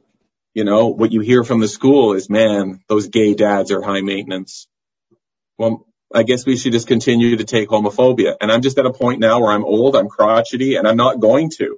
[0.54, 4.02] you know, what you hear from the school is, man, those gay dads are high
[4.02, 4.68] maintenance.
[5.58, 8.36] Well, I guess we should just continue to take homophobia.
[8.40, 11.20] And I'm just at a point now where I'm old, I'm crotchety, and I'm not
[11.20, 11.78] going to.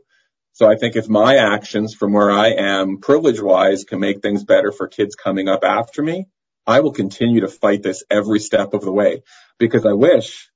[0.59, 4.43] So I think if my actions from where I am privilege wise can make things
[4.43, 6.27] better for kids coming up after me,
[6.67, 9.23] I will continue to fight this every step of the way
[9.57, 10.51] because I wish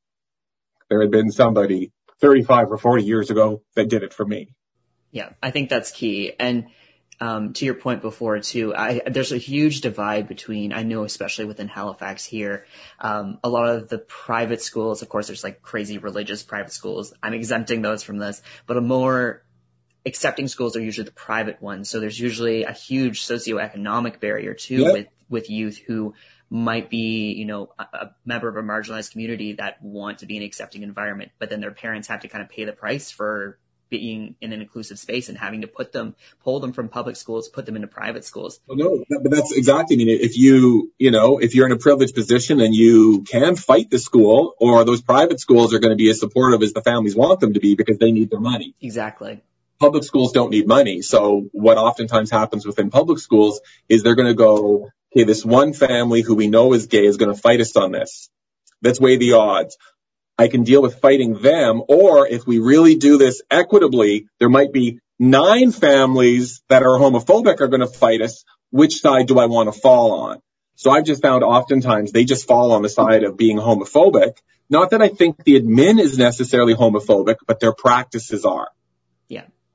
[0.90, 4.54] there had been somebody 35 or 40 years ago that did it for me.
[5.12, 6.34] Yeah, I think that's key.
[6.38, 6.66] And
[7.22, 11.46] um, to your point before too, I, there's a huge divide between, I know especially
[11.46, 12.66] within Halifax here,
[13.00, 17.14] um, a lot of the private schools, of course, there's like crazy religious private schools.
[17.24, 19.44] I'm exempting those from this, but a more
[20.06, 21.90] accepting schools are usually the private ones.
[21.90, 24.94] So there's usually a huge socioeconomic barrier too yep.
[24.94, 26.14] with, with youth who
[26.50, 30.38] might be, you know, a, a, member of a marginalized community that want to be
[30.38, 33.10] in an accepting environment, but then their parents have to kind of pay the price
[33.10, 33.58] for
[33.90, 37.48] being in an inclusive space and having to put them, pull them from public schools,
[37.48, 38.60] put them into private schools.
[38.68, 39.96] Well, no, but that's exactly.
[39.96, 43.56] I mean, if you, you know, if you're in a privileged position and you can
[43.56, 46.82] fight the school, or those private schools are going to be as supportive as the
[46.82, 48.76] families want them to be because they need their money.
[48.82, 49.42] Exactly
[49.84, 51.02] public schools don't need money.
[51.02, 55.74] So what oftentimes happens within public schools is they're going to go, okay, this one
[55.74, 58.30] family who we know is gay is going to fight us on this.
[58.82, 59.78] Let's weigh the odds.
[60.38, 61.82] I can deal with fighting them.
[61.90, 67.60] Or if we really do this equitably, there might be nine families that are homophobic
[67.60, 68.46] are going to fight us.
[68.70, 70.40] Which side do I want to fall on?
[70.76, 74.38] So I've just found oftentimes they just fall on the side of being homophobic.
[74.70, 78.70] Not that I think the admin is necessarily homophobic, but their practices are.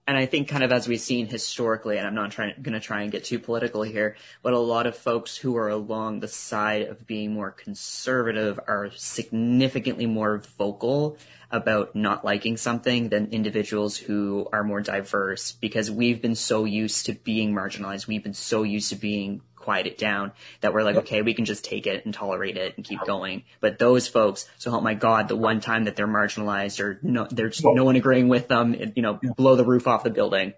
[0.09, 2.81] And I think kind of as we've seen historically, and I'm not trying going to
[2.81, 6.29] try and get too political here, but a lot of folks who are along the
[6.29, 11.19] side of being more conservative are significantly more vocal
[11.51, 17.05] about not liking something than individuals who are more diverse because we've been so used
[17.05, 18.07] to being marginalized.
[18.07, 21.45] We've been so used to being quiet it down that we're like, okay, we can
[21.45, 23.43] just take it and tolerate it and keep going.
[23.61, 27.27] But those folks, so help my God, the one time that they're marginalized or no,
[27.31, 30.55] there's no one agreeing with them, you know, blow the roof off the building.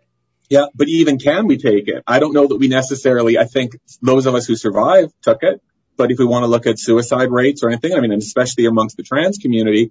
[0.49, 2.05] Yeah, but even can we take it?
[2.07, 5.61] I don't know that we necessarily, I think those of us who survived took it.
[5.97, 8.97] But if we want to look at suicide rates or anything, I mean, especially amongst
[8.97, 9.91] the trans community,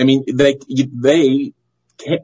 [0.00, 1.52] I mean, they, they,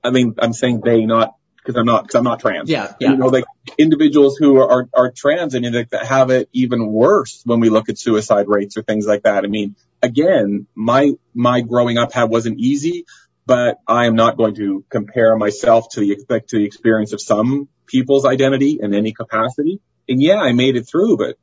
[0.02, 2.70] I mean, I'm saying they, not because I'm not because I'm not trans.
[2.70, 3.10] Yeah, yeah.
[3.10, 3.44] You know, like
[3.78, 7.98] individuals who are are, trans and that have it even worse when we look at
[7.98, 9.44] suicide rates or things like that.
[9.44, 13.06] I mean, again, my my growing up had wasn't easy,
[13.46, 17.68] but I am not going to compare myself to the to the experience of some
[17.86, 19.80] people's identity in any capacity.
[20.08, 21.36] And yeah, I made it through, but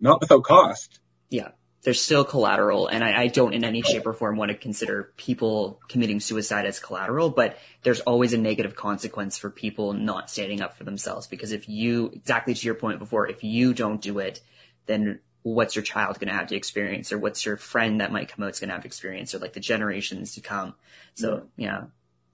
[0.00, 0.98] not without cost.
[1.30, 1.50] Yeah
[1.82, 5.12] there's still collateral and I, I, don't in any shape or form want to consider
[5.16, 10.60] people committing suicide as collateral, but there's always a negative consequence for people not standing
[10.60, 14.20] up for themselves because if you, exactly to your point before, if you don't do
[14.20, 14.40] it,
[14.86, 18.28] then what's your child going to have to experience or what's your friend that might
[18.28, 20.74] come out's going to have to experience or like the generations to come.
[21.14, 21.84] So yeah.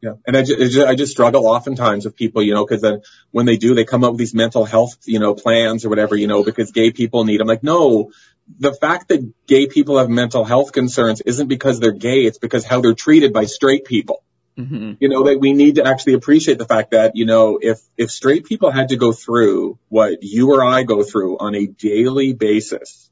[0.01, 0.12] Yeah.
[0.26, 3.01] And I just, I just struggle oftentimes with people, you know, cause then
[3.32, 6.14] when they do, they come up with these mental health, you know, plans or whatever,
[6.14, 7.40] you know, because gay people need.
[7.40, 8.12] I'm like, no,
[8.59, 12.24] the fact that gay people have mental health concerns isn't because they're gay.
[12.24, 14.22] It's because how they're treated by straight people.
[14.57, 14.94] Mm-hmm.
[14.99, 18.11] You know, that we need to actually appreciate the fact that, you know, if, if
[18.11, 22.32] straight people had to go through what you or I go through on a daily
[22.32, 23.09] basis,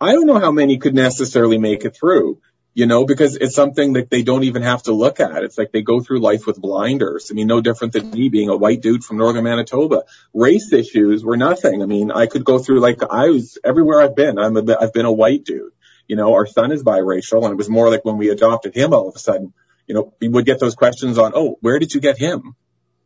[0.00, 2.40] I don't know how many could necessarily make it through
[2.74, 5.42] you know, because it's something that they don't even have to look at.
[5.42, 7.30] It's like they go through life with blinders.
[7.30, 10.04] I mean, no different than me being a white dude from northern Manitoba.
[10.32, 11.82] Race issues were nothing.
[11.82, 14.38] I mean, I could go through like I was everywhere I've been.
[14.38, 15.72] I'm a, I've been a white dude.
[16.08, 18.94] You know, our son is biracial and it was more like when we adopted him
[18.94, 19.52] all of a sudden,
[19.86, 22.54] you know, we would get those questions on, oh, where did you get him?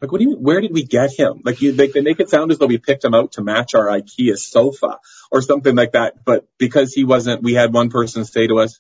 [0.00, 0.42] Like, what do you mean?
[0.42, 1.40] Where did we get him?
[1.42, 3.74] Like, you, they, they make it sound as though we picked him out to match
[3.74, 4.98] our IKEA sofa
[5.30, 6.24] or something like that.
[6.24, 8.78] But because he wasn't, we had one person say to us,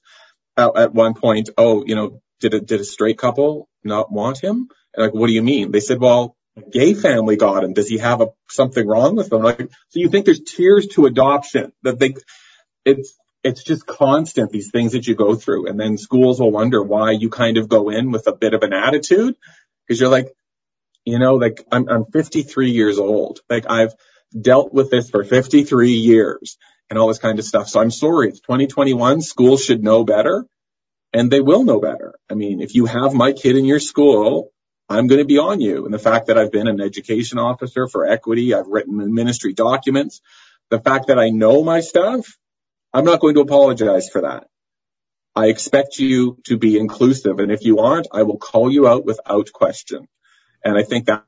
[0.56, 4.68] at, one point, oh, you know, did a, did a straight couple not want him?
[4.94, 5.70] And like, what do you mean?
[5.70, 6.36] They said, well,
[6.70, 7.72] gay family got him.
[7.72, 9.42] Does he have a, something wrong with him?
[9.42, 12.14] Like, so you think there's tiers to adoption that they,
[12.84, 15.68] it's, it's just constant, these things that you go through.
[15.68, 18.62] And then schools will wonder why you kind of go in with a bit of
[18.62, 19.36] an attitude
[19.86, 20.28] because you're like,
[21.04, 23.40] you know, like I'm, I'm 53 years old.
[23.48, 23.94] Like I've
[24.38, 26.58] dealt with this for 53 years
[26.90, 27.68] and all this kind of stuff.
[27.68, 28.28] So I'm sorry.
[28.28, 29.20] It's 2021.
[29.20, 30.46] Schools should know better
[31.12, 32.14] and they will know better.
[32.30, 34.52] I mean, if you have my kid in your school,
[34.88, 35.84] I'm going to be on you.
[35.84, 40.20] And the fact that I've been an education officer for equity, I've written ministry documents,
[40.70, 42.26] the fact that I know my stuff,
[42.92, 44.46] I'm not going to apologize for that.
[45.34, 47.40] I expect you to be inclusive.
[47.40, 50.08] And if you aren't, I will call you out without question.
[50.64, 51.24] And I think that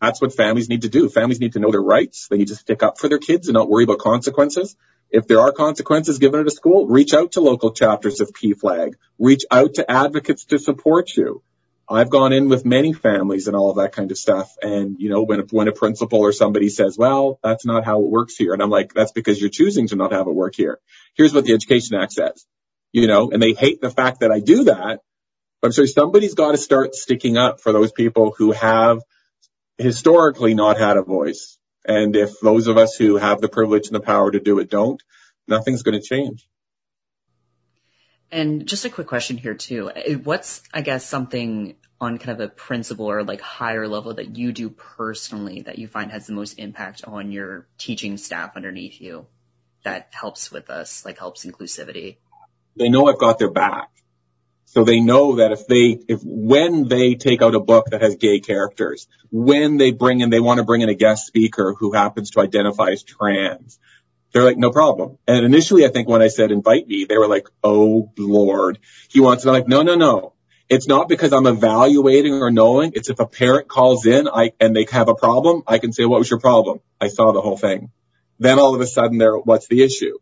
[0.00, 1.08] that's what families need to do.
[1.08, 2.28] Families need to know their rights.
[2.28, 4.76] They need to stick up for their kids and not worry about consequences.
[5.10, 8.94] If there are consequences given at a school, reach out to local chapters of PFLAG.
[9.18, 11.42] Reach out to advocates to support you.
[11.88, 14.52] I've gone in with many families and all of that kind of stuff.
[14.60, 18.10] And, you know, when, when a principal or somebody says, well, that's not how it
[18.10, 18.52] works here.
[18.52, 20.80] And I'm like, that's because you're choosing to not have it work here.
[21.14, 22.44] Here's what the Education Act says,
[22.90, 25.00] you know, and they hate the fact that I do that.
[25.60, 29.00] But I'm sorry, somebody's got to start sticking up for those people who have
[29.78, 31.58] historically not had a voice.
[31.84, 34.70] And if those of us who have the privilege and the power to do it
[34.70, 35.02] don't,
[35.46, 36.48] nothing's going to change.
[38.32, 39.90] And just a quick question here too.
[40.24, 44.52] What's, I guess, something on kind of a principle or like higher level that you
[44.52, 49.26] do personally that you find has the most impact on your teaching staff underneath you
[49.84, 52.16] that helps with us, like helps inclusivity?
[52.76, 53.88] They know I've got their back.
[54.76, 58.16] So they know that if they, if when they take out a book that has
[58.16, 61.92] gay characters, when they bring in, they want to bring in a guest speaker who
[61.92, 63.78] happens to identify as trans,
[64.34, 65.16] they're like, no problem.
[65.26, 69.20] And initially, I think when I said invite me, they were like, oh Lord, he
[69.20, 70.34] wants to, like, no, no, no.
[70.68, 72.92] It's not because I'm evaluating or knowing.
[72.94, 76.04] It's if a parent calls in, I, and they have a problem, I can say,
[76.04, 76.80] what was your problem?
[77.00, 77.92] I saw the whole thing.
[78.40, 80.18] Then all of a sudden they're, what's the issue?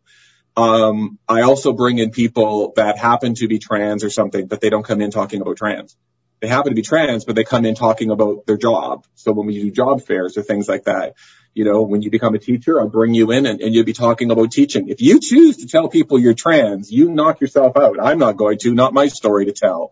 [0.57, 4.69] Um, I also bring in people that happen to be trans or something, but they
[4.69, 5.97] don't come in talking about trans.
[6.39, 9.05] They happen to be trans, but they come in talking about their job.
[9.15, 11.15] So when we do job fairs or things like that,
[11.53, 13.93] you know, when you become a teacher, I'll bring you in and, and you'll be
[13.93, 14.89] talking about teaching.
[14.89, 17.97] If you choose to tell people you're trans, you knock yourself out.
[18.01, 19.91] I'm not going to, not my story to tell.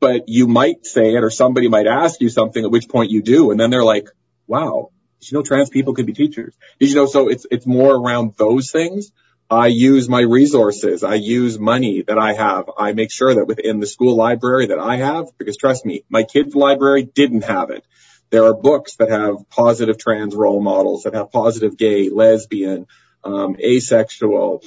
[0.00, 3.22] But you might say it or somebody might ask you something at which point you
[3.22, 3.50] do.
[3.50, 4.08] And then they're like,
[4.46, 6.56] wow, did you know trans people could be teachers?
[6.78, 7.06] Did you know?
[7.06, 9.12] So it's, it's more around those things
[9.50, 11.02] I use my resources.
[11.02, 12.70] I use money that I have.
[12.78, 16.22] I make sure that within the school library that I have, because trust me, my
[16.22, 17.84] kids' library didn't have it.
[18.30, 22.86] There are books that have positive trans role models, that have positive gay, lesbian,
[23.24, 24.62] um, asexual,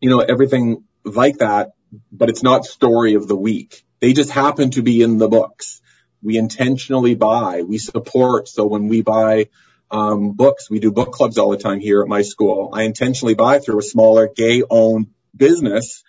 [0.00, 1.72] you know, everything like that,
[2.10, 3.84] but it's not story of the week.
[4.00, 5.82] They just happen to be in the books.
[6.22, 8.48] We intentionally buy, we support.
[8.48, 9.48] So when we buy
[9.90, 10.70] um, books.
[10.70, 12.70] We do book clubs all the time here at my school.
[12.74, 16.02] I intentionally buy through a smaller gay owned business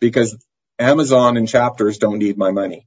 [0.00, 0.36] because
[0.78, 2.80] Amazon and chapters don't need my money.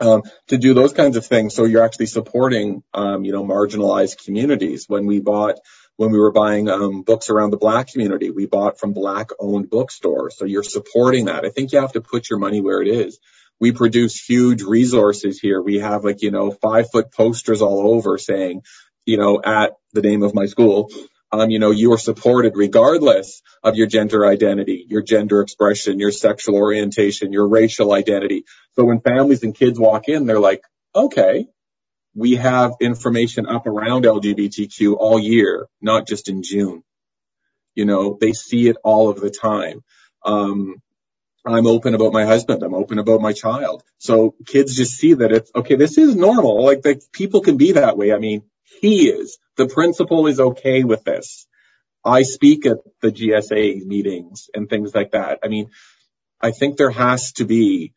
[0.00, 1.54] um, to do those kinds of things.
[1.54, 4.86] So you're actually supporting, um, you know, marginalized communities.
[4.88, 5.56] When we bought,
[5.96, 9.70] when we were buying um, books around the black community, we bought from black owned
[9.70, 10.36] bookstores.
[10.38, 11.44] So you're supporting that.
[11.44, 13.18] I think you have to put your money where it is.
[13.60, 15.62] We produce huge resources here.
[15.62, 18.62] We have like, you know, five foot posters all over saying,
[19.06, 20.90] you know, at the name of my school,
[21.32, 26.12] um, you know, you are supported regardless of your gender identity, your gender expression, your
[26.12, 28.44] sexual orientation, your racial identity.
[28.76, 30.62] So when families and kids walk in, they're like,
[30.94, 31.46] okay,
[32.14, 36.84] we have information up around LGBTQ all year, not just in June.
[37.74, 39.82] You know, they see it all of the time.
[40.24, 40.76] Um,
[41.44, 42.62] I'm open about my husband.
[42.62, 43.82] I'm open about my child.
[43.98, 45.74] So kids just see that it's okay.
[45.74, 46.64] This is normal.
[46.64, 48.12] Like, like people can be that way.
[48.12, 48.42] I mean,
[48.80, 49.38] he is.
[49.56, 51.46] The principal is okay with this.
[52.04, 55.38] I speak at the GSA meetings and things like that.
[55.42, 55.70] I mean,
[56.40, 57.94] I think there has to be,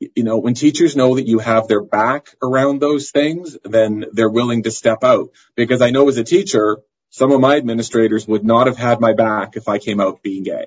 [0.00, 4.30] you know, when teachers know that you have their back around those things, then they're
[4.30, 5.30] willing to step out.
[5.54, 6.78] Because I know as a teacher,
[7.10, 10.44] some of my administrators would not have had my back if I came out being
[10.44, 10.66] gay.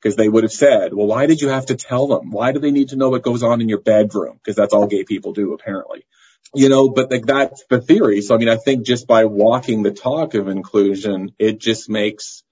[0.00, 2.30] Because they would have said, well, why did you have to tell them?
[2.30, 4.40] Why do they need to know what goes on in your bedroom?
[4.42, 6.04] Because that's all gay people do, apparently
[6.54, 8.20] you know, but like that's the theory.
[8.20, 12.42] So I mean, I think just by walking the talk of inclusion, it just makes,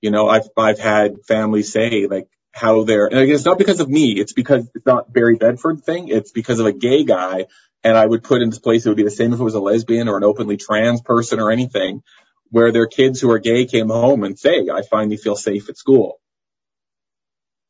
[0.00, 3.88] you know, I've, I've had families say like how they're, and it's not because of
[3.88, 4.12] me.
[4.12, 6.08] It's because it's not Barry Bedford thing.
[6.08, 7.46] It's because of a gay guy.
[7.84, 9.54] And I would put in this place, it would be the same if it was
[9.54, 12.02] a lesbian or an openly trans person or anything
[12.50, 15.78] where their kids who are gay came home and say, I finally feel safe at
[15.78, 16.20] school.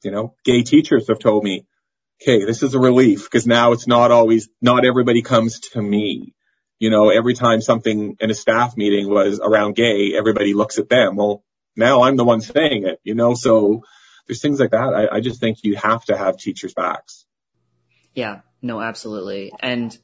[0.03, 1.67] You know, gay teachers have told me,
[2.23, 6.35] okay, this is a relief because now it's not always, not everybody comes to me.
[6.79, 10.89] You know, every time something in a staff meeting was around gay, everybody looks at
[10.89, 11.17] them.
[11.17, 11.45] Well,
[11.77, 13.83] now I'm the one saying it, you know, so
[14.27, 14.95] there's things like that.
[14.95, 17.25] I, I just think you have to have teachers' backs.
[18.15, 19.53] Yeah, no, absolutely.
[19.61, 19.97] And,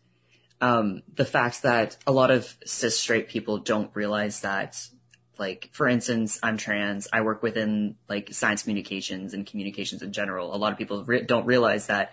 [0.60, 4.76] um, the fact that a lot of cis straight people don't realize that
[5.38, 7.08] like for instance i'm trans.
[7.12, 10.54] I work within like science communications and communications in general.
[10.54, 12.12] A lot of people re- don't realize that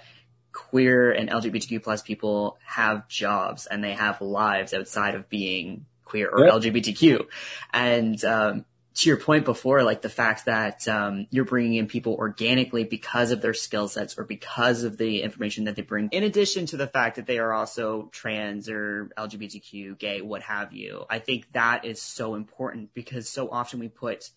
[0.52, 6.30] queer and lgbtq plus people have jobs and they have lives outside of being queer
[6.30, 6.54] or yep.
[6.54, 7.26] lgbtq
[7.74, 8.66] and um,
[8.96, 13.32] to your point before, like the fact that um, you're bringing in people organically because
[13.32, 16.78] of their skill sets or because of the information that they bring, in addition to
[16.78, 21.06] the fact that they are also trans or LGBTQ, gay, what have you.
[21.10, 24.30] I think that is so important because so often we put,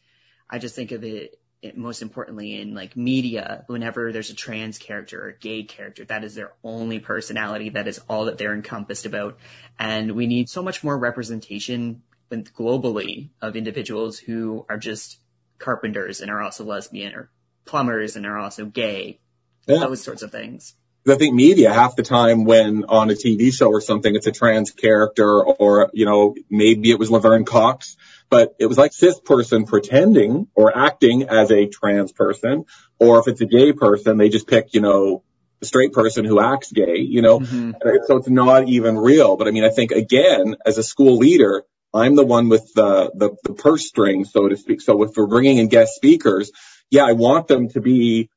[0.51, 4.79] I just think of it, it most importantly in like media, whenever there's a trans
[4.79, 7.69] character or a gay character, that is their only personality.
[7.69, 9.39] That is all that they're encompassed about.
[9.79, 15.19] And we need so much more representation globally of individuals who are just
[15.59, 17.31] carpenters and are also lesbian or
[17.65, 19.21] plumbers and are also gay.
[19.67, 19.81] Yeah.
[19.81, 20.75] Those sorts of things.
[21.07, 24.33] I think media half the time when on a TV show or something, it's a
[24.33, 27.97] trans character or, you know, maybe it was Laverne Cox,
[28.29, 32.65] but it was like cis person pretending or acting as a trans person.
[32.99, 35.23] Or if it's a gay person, they just pick, you know,
[35.61, 37.73] the straight person who acts gay, you know, mm-hmm.
[38.07, 39.37] so it's not even real.
[39.37, 41.65] But I mean, I think again, as a school leader,
[41.95, 44.81] I'm the one with the, the, the purse string, so to speak.
[44.81, 46.51] So if we're bringing in guest speakers,
[46.91, 48.31] yeah, I want them to be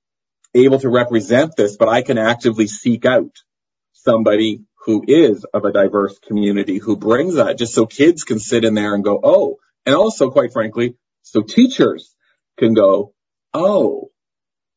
[0.54, 3.32] able to represent this, but I can actively seek out
[3.94, 8.66] somebody who is of a diverse community who brings that just so kids can sit
[8.66, 12.16] in there and go, oh, and also quite frankly, so teachers
[12.58, 13.14] can go,
[13.54, 14.10] oh,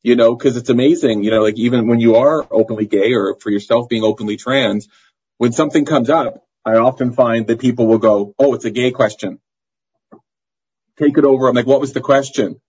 [0.02, 3.36] you know, cause it's amazing, you know, like even when you are openly gay or
[3.40, 4.88] for yourself being openly trans,
[5.38, 8.90] when something comes up, I often find that people will go, oh, it's a gay
[8.90, 9.38] question.
[10.98, 11.48] Take it over.
[11.48, 12.60] I'm like, what was the question?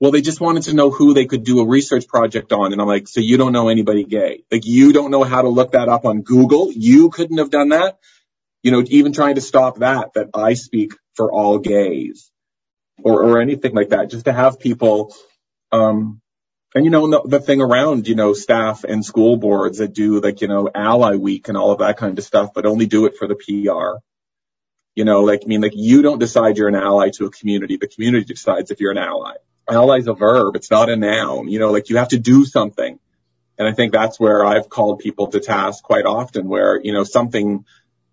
[0.00, 2.72] Well, they just wanted to know who they could do a research project on.
[2.72, 4.44] And I'm like, so you don't know anybody gay.
[4.50, 6.70] Like you don't know how to look that up on Google.
[6.72, 7.98] You couldn't have done that.
[8.62, 12.30] You know, even trying to stop that, that I speak for all gays
[13.02, 15.14] or, or anything like that, just to have people,
[15.70, 16.20] um,
[16.74, 20.40] and you know, the, thing around, you know, staff and school boards that do like,
[20.40, 23.16] you know, ally week and all of that kind of stuff, but only do it
[23.16, 24.00] for the PR.
[24.96, 27.76] You know, like, I mean, like you don't decide you're an ally to a community.
[27.76, 29.34] The community decides if you're an ally.
[29.68, 30.56] Ally is a verb.
[30.56, 31.48] It's not a noun.
[31.48, 32.98] You know, like you have to do something.
[33.56, 37.04] And I think that's where I've called people to task quite often where, you know,
[37.04, 37.64] something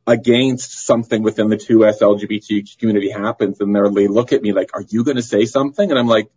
[0.06, 4.84] against something within the 2S LGBT community happens and they look at me like, are
[4.88, 5.90] you going to say something?
[5.90, 6.30] And I'm like,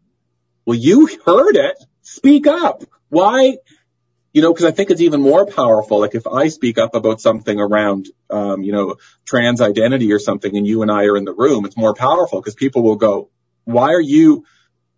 [0.65, 1.85] well, you heard it.
[2.05, 2.85] Speak up.
[3.09, 3.57] Why?
[4.35, 6.01] You know, because I think it's even more powerful.
[6.01, 8.97] Like if I speak up about something around, um, you know,
[9.27, 12.41] trans identity or something, and you and I are in the room, it's more powerful
[12.41, 13.31] because people will go,
[13.65, 14.45] "Why are you?"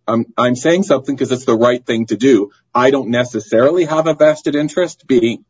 [0.05, 2.51] I'm, I'm saying something because it's the right thing to do.
[2.73, 5.43] I don't necessarily have a vested interest being,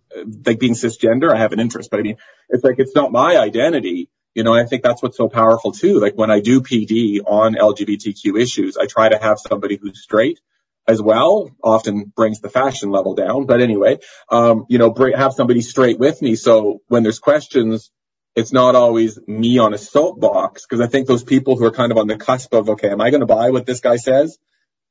[0.45, 1.31] like being cisgender.
[1.31, 2.17] I have an interest, but I mean,
[2.49, 4.09] it's like, it's not my identity.
[4.33, 5.99] You know, I think that's what's so powerful too.
[5.99, 10.39] Like when I do PD on LGBTQ issues, I try to have somebody who's straight
[10.87, 11.51] as well.
[11.63, 13.99] Often brings the fashion level down, but anyway,
[14.31, 16.35] um, you know, have somebody straight with me.
[16.35, 17.91] So when there's questions,
[18.35, 21.91] it's not always me on a soapbox because I think those people who are kind
[21.91, 24.37] of on the cusp of, okay, am I going to buy what this guy says?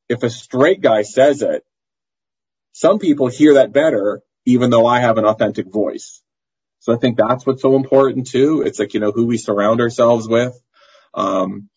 [0.08, 1.62] If a straight guy says it,
[2.72, 6.22] some people hear that better, even though I have an authentic voice.
[6.80, 8.62] So I think that's what's so important too.
[8.62, 10.60] It's like, you know, who we surround ourselves with.
[11.14, 11.68] Um,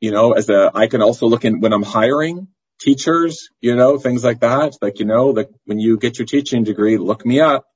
[0.00, 2.48] you know, as a, I can also look in when I'm hiring
[2.80, 4.76] teachers, you know, things like that.
[4.80, 7.66] Like, you know, like when you get your teaching degree, look me up,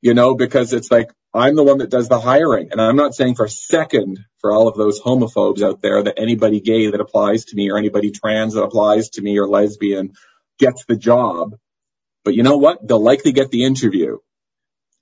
[0.00, 2.68] you know, because it's like, I'm the one that does the hiring.
[2.70, 6.18] And I'm not saying for a second for all of those homophobes out there that
[6.18, 10.12] anybody gay that applies to me or anybody trans that applies to me or lesbian
[10.60, 11.56] gets the job.
[12.24, 12.86] But you know what?
[12.86, 14.18] They'll likely get the interview.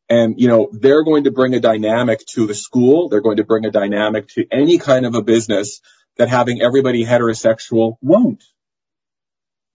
[0.08, 3.08] And, you know, they're going to bring a dynamic to the school.
[3.08, 5.80] They're going to bring a dynamic to any kind of a business
[6.16, 8.42] that having everybody heterosexual won't.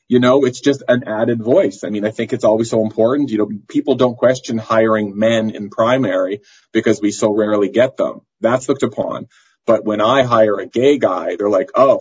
[0.10, 1.84] You know, it's just an added voice.
[1.84, 3.30] I mean, I think it's always so important.
[3.30, 6.42] You know, people don't question hiring men in primary
[6.72, 8.22] because we so rarely get them.
[8.40, 9.28] That's looked upon.
[9.66, 12.00] But when I hire a gay guy, they're like, oh,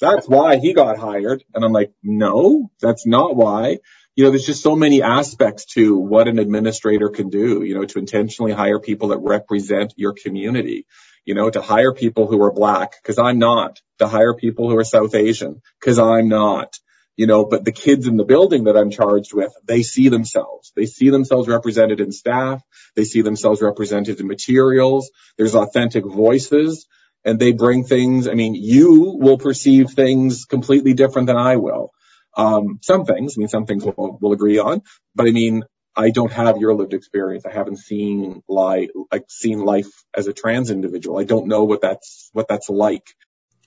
[0.00, 1.44] that's why he got hired.
[1.54, 3.78] And I'm like, no, that's not why.
[4.14, 7.84] You know, there's just so many aspects to what an administrator can do, you know,
[7.84, 10.86] to intentionally hire people that represent your community,
[11.26, 14.78] you know, to hire people who are black, cause I'm not, to hire people who
[14.78, 16.78] are South Asian, cause I'm not,
[17.16, 20.72] you know, but the kids in the building that I'm charged with, they see themselves.
[20.76, 22.62] They see themselves represented in staff.
[22.94, 25.10] They see themselves represented in materials.
[25.38, 26.86] There's authentic voices
[27.24, 28.28] and they bring things.
[28.28, 31.90] I mean, you will perceive things completely different than I will.
[32.36, 34.82] Um, some things, I mean, some things we'll, we'll agree on,
[35.14, 35.64] but I mean,
[35.98, 37.46] I don't have your lived experience.
[37.46, 41.18] I haven't seen life, like seen life as a trans individual.
[41.18, 43.06] I don't know what that's, what that's like.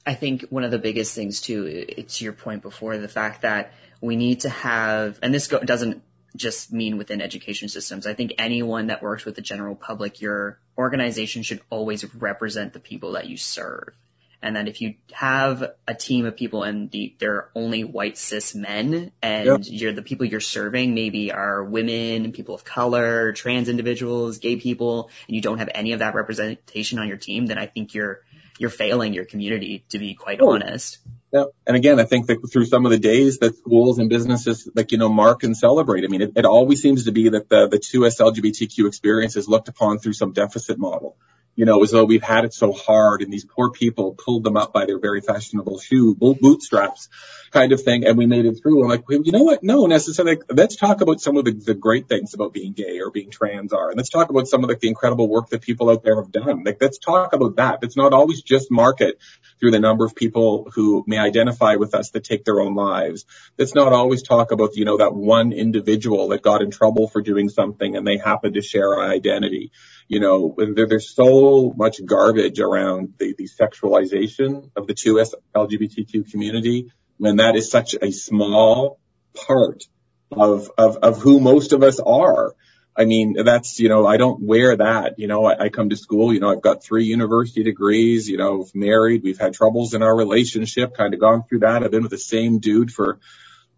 [0.10, 3.74] I think one of the biggest things too, it's your point before, the fact that
[4.01, 6.01] we need to have, and this go, doesn't
[6.36, 8.07] just mean within education systems.
[8.07, 12.80] I think anyone that works with the general public, your organization should always represent the
[12.80, 13.93] people that you serve.
[14.41, 18.55] And that if you have a team of people and the, they're only white cis
[18.55, 24.39] men and you're the people you're serving maybe are women, people of color, trans individuals,
[24.39, 27.68] gay people, and you don't have any of that representation on your team, then I
[27.68, 28.22] think you're
[28.60, 30.51] you're failing your community to be quite oh.
[30.51, 30.99] honest.
[31.34, 31.45] Yeah.
[31.66, 34.91] And again, I think that through some of the days that schools and businesses like,
[34.91, 37.68] you know, mark and celebrate, I mean, it, it always seems to be that the,
[37.68, 41.18] the 2S LGBTQ experience is looked upon through some deficit model
[41.60, 44.55] you know, as though we've had it so hard and these poor people pulled them
[44.55, 47.10] up by their very fashionable shoe bootstraps
[47.51, 48.05] kind of thing.
[48.05, 48.82] And we made it through.
[48.82, 49.62] I'm like, well, you know what?
[49.62, 50.38] No, necessarily.
[50.49, 53.74] Let's talk about some of the, the great things about being gay or being trans
[53.74, 53.89] are.
[53.89, 56.32] And let's talk about some of like the incredible work that people out there have
[56.32, 56.64] done.
[56.64, 57.80] Like, let's talk about that.
[57.82, 59.18] It's not always just market
[59.60, 63.26] through the number of people who may identify with us that take their own lives.
[63.57, 67.22] Let's not always talk about, you know, that one individual that got in trouble for
[67.22, 69.72] doing something and they happen to share our identity
[70.10, 76.30] you know, there, there's so much garbage around the, the sexualization of the 2S LGBTQ
[76.30, 78.99] community when that is such a small
[79.36, 79.84] part
[80.32, 82.55] of, of, of who most of us are.
[83.00, 85.18] I mean, that's, you know, I don't wear that.
[85.18, 88.38] You know, I, I, come to school, you know, I've got three university degrees, you
[88.38, 89.24] know, married.
[89.24, 91.82] We've had troubles in our relationship, kind of gone through that.
[91.82, 93.20] I've been with the same dude for,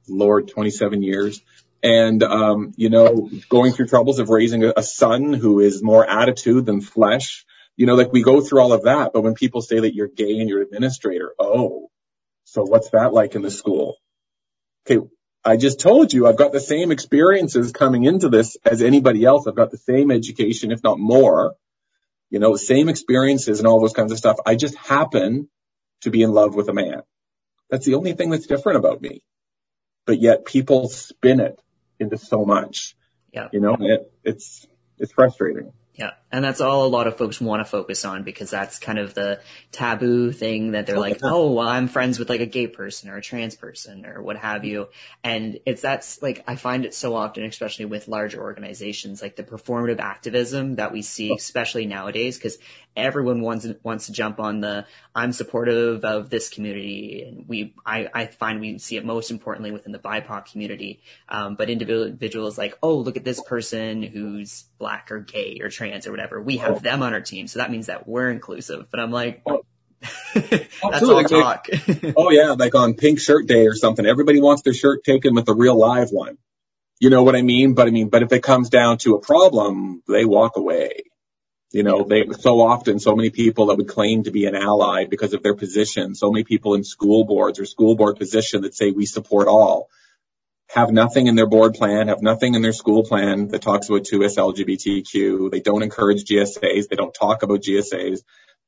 [0.10, 1.42] Lord, 27 years
[1.84, 6.08] and um, you know, going through troubles of raising a, a son who is more
[6.08, 7.46] attitude than flesh.
[7.76, 10.08] You know, like we go through all of that, but when people say that you're
[10.08, 11.90] gay and you're an administrator, oh,
[12.44, 13.96] so what's that like in the school?
[14.86, 15.06] Okay,
[15.44, 19.48] I just told you I've got the same experiences coming into this as anybody else.
[19.48, 21.56] I've got the same education, if not more.
[22.30, 24.38] You know, same experiences and all those kinds of stuff.
[24.46, 25.50] I just happen
[26.02, 27.02] to be in love with a man.
[27.70, 29.24] That's the only thing that's different about me.
[30.06, 31.60] But yet people spin it
[32.00, 32.96] into so much.
[33.34, 33.50] Yeah.
[33.52, 34.68] You know, it, it's,
[34.98, 35.74] it's frustrating.
[35.96, 36.12] Yeah.
[36.32, 39.14] And that's all a lot of folks want to focus on because that's kind of
[39.14, 43.10] the taboo thing that they're like, oh, well, I'm friends with like a gay person
[43.10, 44.88] or a trans person or what have you.
[45.24, 49.44] And it's that's like, I find it so often, especially with larger organizations, like the
[49.44, 52.58] performative activism that we see, especially nowadays, because
[52.96, 58.10] everyone wants wants to jump on the I'm supportive of this community, and we I,
[58.14, 61.02] I find we see it most importantly within the BIPOC community.
[61.30, 66.08] Um, but individuals like, oh, look at this person who's black or gay or trans
[66.08, 66.21] or whatever.
[66.42, 66.80] We have oh.
[66.80, 68.88] them on our team, so that means that we're inclusive.
[68.92, 69.64] But I'm like, oh.
[70.34, 71.68] That's all talk.
[72.18, 74.06] oh yeah, like on Pink Shirt Day or something.
[74.06, 76.38] Everybody wants their shirt taken with a real live one.
[77.00, 77.74] You know what I mean?
[77.74, 81.04] But I mean, but if it comes down to a problem, they walk away.
[81.72, 85.06] You know, they so often so many people that would claim to be an ally
[85.06, 86.16] because of their position.
[86.16, 89.90] So many people in school boards or school board position that say we support all
[90.74, 94.04] have nothing in their board plan, have nothing in their school plan that talks about
[94.04, 95.52] 2S LGBTQ.
[95.52, 96.88] They don't encourage GSAs.
[96.88, 98.20] They don't talk about GSAs.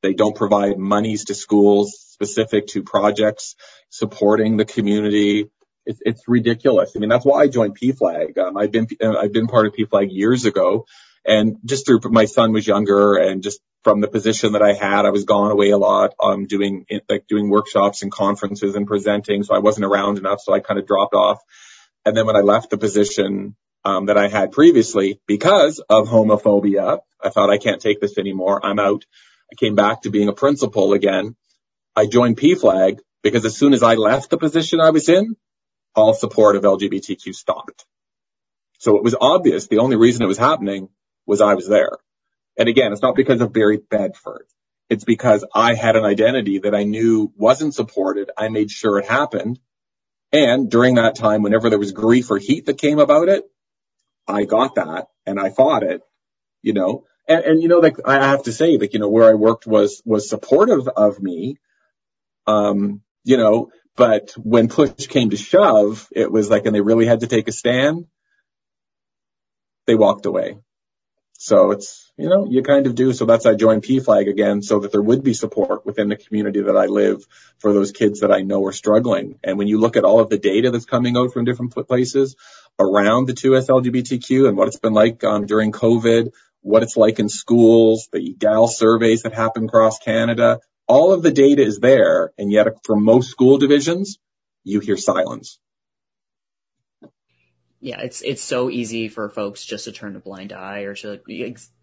[0.02, 3.56] They don't provide monies to schools specific to projects
[3.90, 5.50] supporting the community.
[5.86, 6.92] It's, it's ridiculous.
[6.96, 8.38] I mean, that's why I joined PFLAG.
[8.38, 10.86] Um, I've been, I've been part of PFLAG years ago
[11.26, 15.06] and just through my son was younger and just from the position that I had,
[15.06, 19.44] I was gone away a lot, um, doing, like doing workshops and conferences and presenting.
[19.44, 20.42] So I wasn't around enough.
[20.42, 21.40] So I kind of dropped off.
[22.06, 27.00] And then when I left the position, um, that I had previously because of homophobia,
[27.22, 28.66] I thought I can't take this anymore.
[28.66, 29.06] I'm out.
[29.52, 31.36] I came back to being a principal again.
[31.96, 35.36] I joined PFLAG because as soon as I left the position I was in,
[35.96, 37.86] all support of LGBTQ stopped.
[38.80, 40.90] So it was obvious the only reason it was happening
[41.26, 41.98] was I was there.
[42.58, 44.46] And again, it's not because of Barry Bedford.
[44.90, 48.30] It's because I had an identity that I knew wasn't supported.
[48.38, 49.60] I made sure it happened.
[50.34, 53.44] And during that time, whenever there was grief or heat that came about it,
[54.28, 56.02] I got that and I fought it,
[56.64, 59.30] you know, and, and you know, like I have to say, like, you know, where
[59.30, 61.58] I worked was, was supportive of me.
[62.48, 67.06] Um, you know, but when push came to shove, it was like, and they really
[67.06, 68.08] had to take a stand.
[69.86, 70.58] They walked away.
[71.44, 73.12] So it's, you know, you kind of do.
[73.12, 76.62] So that's, I joined PFLAG again so that there would be support within the community
[76.62, 77.28] that I live
[77.60, 79.40] for those kids that I know are struggling.
[79.44, 82.38] And when you look at all of the data that's coming out from different places
[82.80, 86.32] around the 2S LGBTQ and what it's been like um, during COVID,
[86.62, 90.62] what it's like in schools, the Egale surveys that happen across Canada.
[90.88, 92.32] All of the data is there.
[92.38, 94.18] And yet for most school divisions,
[94.64, 95.60] you hear silence.
[97.84, 101.20] Yeah, it's it's so easy for folks just to turn a blind eye or to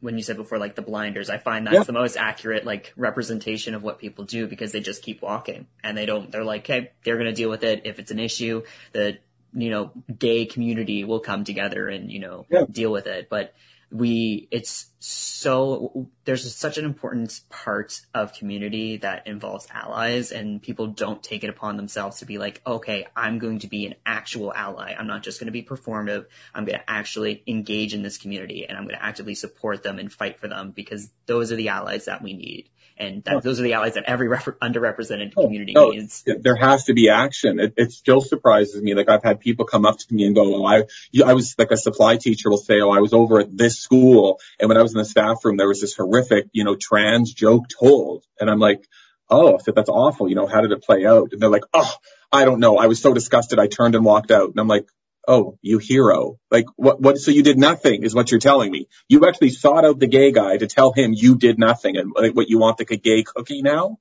[0.00, 1.28] when you said before like the blinders.
[1.28, 1.82] I find that's yeah.
[1.82, 5.98] the most accurate like representation of what people do because they just keep walking and
[5.98, 6.32] they don't.
[6.32, 8.62] They're like, hey, they're gonna deal with it if it's an issue.
[8.92, 9.18] The
[9.52, 12.64] you know gay community will come together and you know yeah.
[12.70, 13.52] deal with it, but
[13.90, 20.86] we it's so there's such an important part of community that involves allies and people
[20.86, 24.52] don't take it upon themselves to be like okay i'm going to be an actual
[24.52, 24.94] ally.
[24.96, 26.26] I'm not just going to be performative.
[26.54, 29.98] I'm going to actually engage in this community and i'm going to actively support them
[29.98, 32.68] and fight for them because those are the allies that we need
[33.00, 36.22] and that, those are the allies that every ref- underrepresented oh, community oh, needs.
[36.26, 37.58] There has to be action.
[37.58, 38.94] It, it, still surprises me.
[38.94, 40.84] Like I've had people come up to me and go, "Oh, I,
[41.24, 44.38] I was like a supply teacher will say, oh, I was over at this school,
[44.58, 47.32] and when I was in the staff room, there was this horrific, you know, trans
[47.32, 48.86] joke told, and I'm like,
[49.30, 50.28] oh, so that's awful.
[50.28, 51.32] You know, how did it play out?
[51.32, 51.92] And they're like, oh,
[52.32, 52.76] I don't know.
[52.76, 53.58] I was so disgusted.
[53.58, 54.50] I turned and walked out.
[54.50, 54.86] And I'm like,
[55.26, 56.38] oh, you hero.
[56.50, 58.88] Like what, what, so you did nothing is what you're telling me.
[59.08, 62.34] You actually sought out the gay guy to tell him you did nothing and like
[62.34, 63.98] what you want the gay cookie now?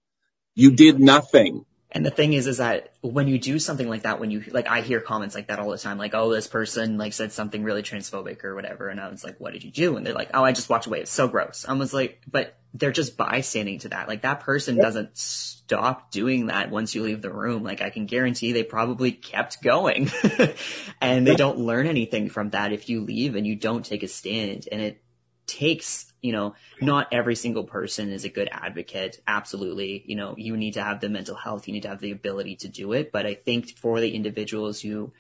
[0.56, 1.66] You did nothing.
[1.92, 4.68] And the thing is, is that when you do something like that, when you, like,
[4.68, 7.64] I hear comments like that all the time, like, oh, this person, like, said something
[7.64, 8.90] really transphobic or whatever.
[8.90, 9.98] And I was like, what did you do?
[9.98, 11.02] And they're like, oh, I just walked away.
[11.02, 11.66] It's so gross.
[11.68, 14.08] I was like, but they're just bystanding to that.
[14.08, 17.64] Like, that person doesn't stop doing that once you leave the room.
[17.64, 20.12] Like, I can guarantee they probably kept going.
[21.02, 24.08] and they don't learn anything from that if you leave and you don't take a
[24.08, 24.68] stand.
[24.72, 25.02] And it
[25.48, 29.22] takes you know, not every single person is a good advocate.
[29.28, 30.04] Absolutely.
[30.06, 31.68] You know, you need to have the mental health.
[31.68, 33.12] You need to have the ability to do it.
[33.12, 35.14] But I think for the individuals who,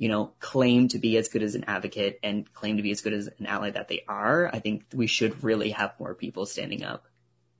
[0.00, 3.02] you know, claim to be as good as an advocate and claim to be as
[3.02, 6.46] good as an ally that they are, I think we should really have more people
[6.46, 7.04] standing up.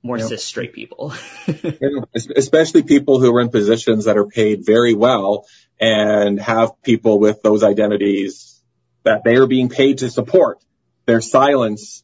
[0.01, 1.13] More cis straight people.
[2.35, 5.45] Especially people who are in positions that are paid very well
[5.79, 8.59] and have people with those identities
[9.03, 10.63] that they are being paid to support.
[11.05, 12.03] Their silence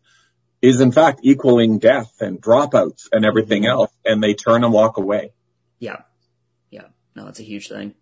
[0.62, 3.72] is in fact equaling death and dropouts and everything mm-hmm.
[3.72, 5.32] else, and they turn and walk away.
[5.80, 6.04] Yeah.
[6.70, 6.90] Yeah.
[7.16, 7.96] No, it's a huge thing.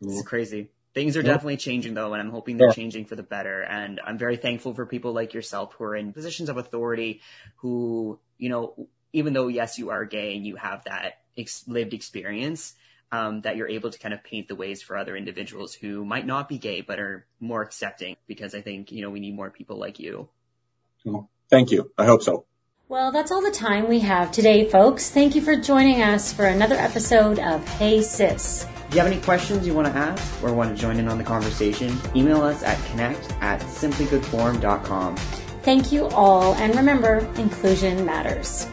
[0.00, 0.20] It's mm-hmm.
[0.20, 0.68] crazy.
[0.94, 3.62] Things are definitely changing though, and I'm hoping they're changing for the better.
[3.62, 7.22] And I'm very thankful for people like yourself who are in positions of authority
[7.56, 11.94] who, you know, even though yes, you are gay and you have that ex- lived
[11.94, 12.74] experience,
[13.10, 16.26] um, that you're able to kind of paint the ways for other individuals who might
[16.26, 19.50] not be gay but are more accepting because I think, you know, we need more
[19.50, 20.28] people like you.
[21.04, 21.30] Cool.
[21.48, 21.90] Thank you.
[21.96, 22.44] I hope so.
[22.88, 25.10] Well, that's all the time we have today, folks.
[25.10, 28.66] Thank you for joining us for another episode of Hey Sis.
[28.92, 31.16] If you have any questions you want to ask or want to join in on
[31.16, 35.16] the conversation, email us at connect at simplygoodforum.com.
[35.62, 38.66] Thank you all, and remember, inclusion matters.